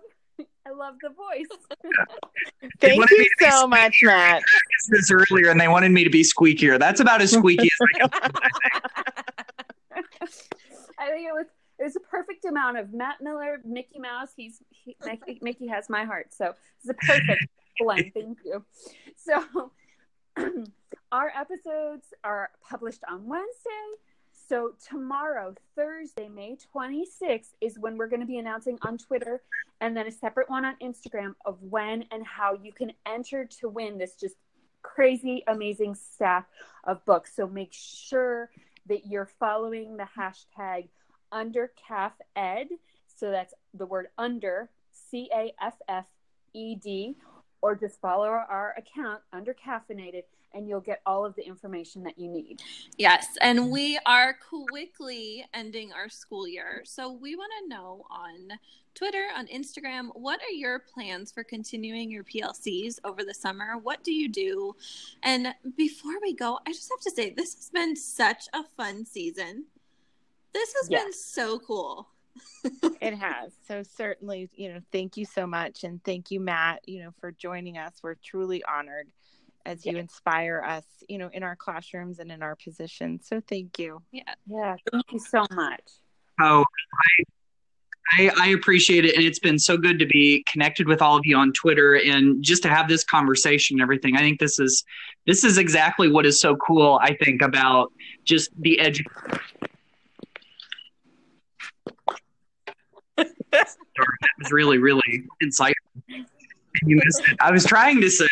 I 0.65 0.71
love 0.71 0.95
the 1.01 1.09
voice. 1.09 1.45
Thank 2.79 3.09
you 3.11 3.27
so 3.39 3.67
much, 3.67 3.99
Matt. 4.01 4.41
This 4.89 5.11
earlier, 5.11 5.51
and 5.51 5.59
they 5.59 5.67
wanted 5.67 5.91
me 5.91 6.03
to 6.03 6.09
be 6.09 6.23
squeakier. 6.23 6.79
That's 6.79 6.99
about 6.99 7.21
as 7.21 7.31
squeaky 7.31 7.67
as 7.67 7.87
I 7.95 8.07
can. 8.07 9.30
I 10.97 11.09
think 11.09 11.27
it 11.27 11.33
was 11.33 11.47
it 11.79 11.85
was 11.85 11.95
a 11.95 11.99
perfect 11.99 12.45
amount 12.45 12.77
of 12.77 12.93
Matt 12.93 13.21
Miller, 13.21 13.59
Mickey 13.65 13.99
Mouse. 13.99 14.29
He's 14.35 14.61
he, 14.69 14.95
Mickey 15.41 15.67
has 15.67 15.89
my 15.89 16.03
heart, 16.03 16.27
so 16.31 16.53
it's 16.79 16.89
a 16.89 16.93
perfect 16.93 17.47
blend. 17.79 18.11
Thank 18.13 18.37
you. 18.45 18.63
So 19.15 19.71
our 21.11 21.31
episodes 21.35 22.13
are 22.23 22.51
published 22.69 23.01
on 23.09 23.25
Wednesday. 23.25 23.97
So 24.47 24.73
tomorrow, 24.87 25.55
Thursday, 25.75 26.27
May 26.27 26.57
26th, 26.75 27.53
is 27.61 27.79
when 27.79 27.97
we're 27.97 28.07
going 28.07 28.19
to 28.19 28.27
be 28.27 28.37
announcing 28.37 28.77
on 28.81 28.97
Twitter 28.97 29.41
and 29.79 29.95
then 29.95 30.07
a 30.07 30.11
separate 30.11 30.49
one 30.49 30.65
on 30.65 30.75
Instagram 30.83 31.35
of 31.45 31.57
when 31.61 32.03
and 32.11 32.25
how 32.25 32.57
you 32.61 32.73
can 32.73 32.91
enter 33.05 33.45
to 33.61 33.69
win 33.69 33.97
this 33.97 34.15
just 34.15 34.35
crazy, 34.81 35.43
amazing 35.47 35.95
stack 35.95 36.47
of 36.83 37.03
books. 37.05 37.33
So 37.35 37.47
make 37.47 37.71
sure 37.71 38.49
that 38.91 39.05
you're 39.05 39.29
following 39.39 39.95
the 39.95 40.07
hashtag 40.17 40.89
under 41.31 41.71
CAF 41.87 42.11
Ed. 42.35 42.67
So 43.07 43.31
that's 43.31 43.53
the 43.73 43.85
word 43.85 44.07
under 44.17 44.69
C 44.91 45.29
A 45.33 45.53
F 45.61 45.75
F 45.87 46.07
E 46.53 46.75
D. 46.75 47.15
or 47.61 47.75
just 47.75 48.01
follow 48.01 48.25
our 48.25 48.75
account 48.77 49.21
under 49.31 49.53
caffeinated 49.53 50.23
and 50.53 50.67
you'll 50.67 50.79
get 50.79 51.01
all 51.05 51.25
of 51.25 51.35
the 51.35 51.45
information 51.45 52.03
that 52.03 52.17
you 52.17 52.29
need. 52.29 52.61
Yes, 52.97 53.27
and 53.41 53.71
we 53.71 53.99
are 54.05 54.33
quickly 54.33 55.45
ending 55.53 55.91
our 55.93 56.09
school 56.09 56.47
year. 56.47 56.81
So 56.85 57.11
we 57.11 57.35
want 57.35 57.51
to 57.61 57.69
know 57.69 58.05
on 58.09 58.59
Twitter, 58.93 59.27
on 59.35 59.47
Instagram, 59.47 60.09
what 60.13 60.41
are 60.41 60.53
your 60.53 60.79
plans 60.79 61.31
for 61.31 61.43
continuing 61.43 62.11
your 62.11 62.23
PLCs 62.23 62.99
over 63.03 63.23
the 63.23 63.33
summer? 63.33 63.77
What 63.81 64.03
do 64.03 64.11
you 64.11 64.29
do? 64.29 64.75
And 65.23 65.53
before 65.77 66.19
we 66.21 66.33
go, 66.33 66.59
I 66.67 66.71
just 66.71 66.91
have 66.91 66.99
to 67.01 67.11
say 67.11 67.29
this 67.29 67.55
has 67.55 67.69
been 67.69 67.95
such 67.95 68.47
a 68.53 68.63
fun 68.75 69.05
season. 69.05 69.65
This 70.53 70.73
has 70.81 70.89
yes. 70.89 71.03
been 71.03 71.13
so 71.13 71.59
cool. 71.59 72.07
it 73.01 73.13
has. 73.13 73.53
So 73.67 73.83
certainly, 73.83 74.49
you 74.55 74.73
know, 74.73 74.79
thank 74.91 75.17
you 75.17 75.25
so 75.25 75.47
much 75.47 75.83
and 75.83 76.03
thank 76.03 76.31
you 76.31 76.39
Matt, 76.39 76.87
you 76.87 77.03
know, 77.03 77.11
for 77.19 77.31
joining 77.31 77.77
us. 77.77 77.93
We're 78.01 78.15
truly 78.15 78.63
honored 78.63 79.07
as 79.65 79.85
you 79.85 79.93
yeah. 79.93 79.99
inspire 79.99 80.63
us, 80.65 80.85
you 81.07 81.17
know, 81.17 81.29
in 81.33 81.43
our 81.43 81.55
classrooms 81.55 82.19
and 82.19 82.31
in 82.31 82.41
our 82.41 82.55
positions. 82.55 83.27
So 83.27 83.41
thank 83.47 83.79
you. 83.79 84.01
Yeah. 84.11 84.23
Yeah. 84.47 84.75
Thank 84.91 85.11
you 85.11 85.19
so 85.19 85.45
much. 85.51 85.83
Oh, 86.39 86.65
I, 86.93 87.23
I, 88.13 88.31
I, 88.39 88.47
appreciate 88.49 89.05
it. 89.05 89.15
And 89.15 89.23
it's 89.23 89.39
been 89.39 89.59
so 89.59 89.77
good 89.77 89.99
to 89.99 90.05
be 90.05 90.43
connected 90.51 90.87
with 90.87 91.01
all 91.01 91.17
of 91.17 91.25
you 91.25 91.37
on 91.37 91.53
Twitter 91.53 91.95
and 91.95 92.43
just 92.43 92.63
to 92.63 92.69
have 92.69 92.87
this 92.87 93.03
conversation 93.03 93.75
and 93.75 93.81
everything. 93.81 94.15
I 94.15 94.19
think 94.19 94.39
this 94.39 94.59
is, 94.59 94.83
this 95.27 95.43
is 95.43 95.57
exactly 95.57 96.09
what 96.09 96.25
is 96.25 96.41
so 96.41 96.55
cool. 96.55 96.99
I 97.01 97.15
think 97.23 97.41
about 97.41 97.91
just 98.25 98.49
the 98.59 98.79
edge. 98.79 99.03
that 103.51 103.75
was 104.39 104.51
really, 104.51 104.77
really 104.77 105.23
insightful. 105.43 105.73
You 106.83 106.95
missed 106.95 107.21
it. 107.27 107.37
I 107.39 107.51
was 107.51 107.65
trying 107.65 108.01
to 108.01 108.09
say 108.09 108.27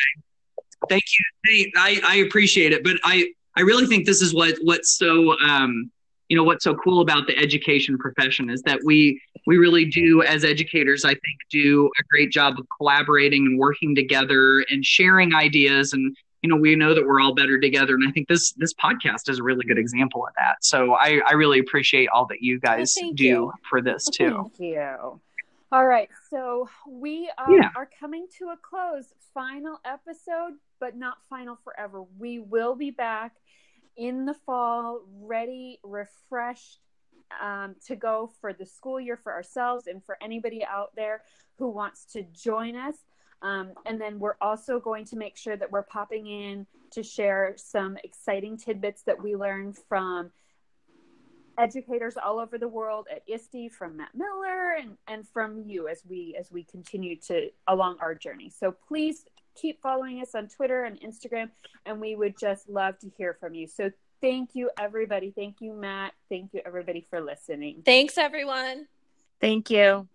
Thank 0.90 1.04
you. 1.48 1.72
I, 1.78 2.02
I 2.04 2.16
appreciate 2.18 2.74
it, 2.74 2.84
but 2.84 2.98
I, 3.04 3.32
I 3.56 3.62
really 3.62 3.86
think 3.86 4.06
this 4.06 4.22
is 4.22 4.34
what 4.34 4.56
what's 4.64 4.98
so 4.98 5.38
um, 5.40 5.92
you 6.30 6.38
know 6.38 6.44
what's 6.44 6.64
so 6.64 6.76
cool 6.76 7.02
about 7.02 7.28
the 7.28 7.38
education 7.38 7.98
profession 7.98 8.50
is 8.50 8.62
that 8.62 8.80
we 8.86 9.22
we 9.48 9.58
really 9.58 9.86
do 9.86 10.22
as 10.24 10.46
educators 10.46 11.04
I 11.04 11.10
think 11.10 11.40
do 11.50 11.88
a 12.00 12.04
great 12.10 12.32
job 12.32 12.60
of 12.60 12.66
collaborating 12.78 13.46
and 13.48 13.60
working 13.60 13.96
together 13.96 14.64
and 14.70 14.86
sharing 14.86 15.34
ideas 15.34 15.94
and 15.94 16.16
you 16.42 16.50
know 16.50 16.56
we 16.56 16.76
know 16.76 16.94
that 16.94 17.06
we're 17.06 17.20
all 17.20 17.34
better 17.34 17.60
together 17.60 17.96
and 17.96 18.08
I 18.08 18.12
think 18.12 18.28
this 18.28 18.54
this 18.54 18.74
podcast 18.76 19.28
is 19.28 19.40
a 19.40 19.44
really 19.44 19.66
good 19.66 19.80
example 19.80 20.26
of 20.26 20.34
that. 20.38 20.64
So 20.64 20.94
I 20.94 21.20
I 21.28 21.34
really 21.34 21.60
appreciate 21.60 22.08
all 22.14 22.28
that 22.28 22.42
you 22.42 22.60
guys 22.60 22.96
well, 23.02 23.12
do 23.14 23.26
you. 23.26 23.54
for 23.70 23.82
this 23.82 24.06
too. 24.06 24.50
Thank 24.58 24.60
you. 24.60 25.20
All 25.72 25.86
right, 25.86 26.10
so 26.32 26.68
we 26.88 27.30
uh, 27.38 27.46
yeah. 27.52 27.70
are 27.76 27.88
coming 28.00 28.26
to 28.40 28.46
a 28.46 28.58
close. 28.58 29.14
Final 29.34 29.80
episode, 29.86 30.54
but 30.80 30.96
not 30.96 31.18
final 31.30 31.58
forever. 31.64 32.04
We 32.18 32.40
will 32.40 32.76
be 32.76 32.92
back 32.92 33.36
in 33.96 34.26
the 34.26 34.34
fall, 34.34 35.02
ready, 35.22 35.80
refreshed 35.84 36.80
um, 37.42 37.76
to 37.86 37.96
go 37.96 38.32
for 38.42 38.54
the 38.54 38.66
school 38.66 39.00
year 39.00 39.18
for 39.18 39.34
ourselves 39.34 39.88
and 39.88 40.04
for 40.04 40.18
anybody 40.22 40.64
out 40.66 40.96
there 40.96 41.22
who 41.58 41.70
wants 41.70 42.06
to 42.14 42.24
join 42.24 42.76
us. 42.76 42.96
Um, 43.42 43.74
and 43.86 44.00
then 44.00 44.20
we're 44.20 44.36
also 44.42 44.80
going 44.80 45.06
to 45.06 45.16
make 45.16 45.38
sure 45.38 45.56
that 45.56 45.72
we're 45.72 45.84
popping 45.84 46.28
in 46.28 46.66
to 46.92 47.04
share 47.04 47.54
some 47.58 47.98
exciting 48.04 48.58
tidbits 48.58 49.04
that 49.04 49.22
we 49.22 49.36
learned 49.36 49.78
from 49.88 50.32
educators 51.60 52.16
all 52.18 52.40
over 52.40 52.58
the 52.58 52.68
world 52.68 53.08
at 53.12 53.24
ISTE 53.28 53.70
from 53.72 53.98
Matt 53.98 54.10
Miller 54.16 54.76
and, 54.80 54.98
and 55.08 55.28
from 55.28 55.64
you 55.66 55.88
as 55.88 56.02
we 56.08 56.36
as 56.40 56.52
we 56.52 56.64
continue 56.64 57.16
to 57.28 57.50
along 57.68 57.98
our 58.02 58.16
journey. 58.16 58.50
So 58.50 58.74
please 58.88 59.26
keep 59.56 59.82
following 59.82 60.22
us 60.22 60.36
on 60.36 60.48
Twitter 60.48 60.86
and 60.86 61.00
Instagram 61.02 61.50
and 61.86 62.00
we 62.00 62.16
would 62.16 62.38
just 62.40 62.70
love 62.70 62.98
to 63.00 63.10
hear 63.18 63.38
from 63.40 63.54
you. 63.54 63.68
So 63.68 63.92
thank 64.22 64.52
you 64.54 64.70
everybody. 64.80 65.32
Thank 65.36 65.58
you 65.60 65.74
Matt. 65.74 66.14
Thank 66.30 66.54
you 66.54 66.62
everybody 66.66 67.06
for 67.10 67.22
listening. 67.22 67.84
Thanks 67.86 68.18
everyone. 68.18 68.88
Thank 69.42 69.70
you. 69.70 70.08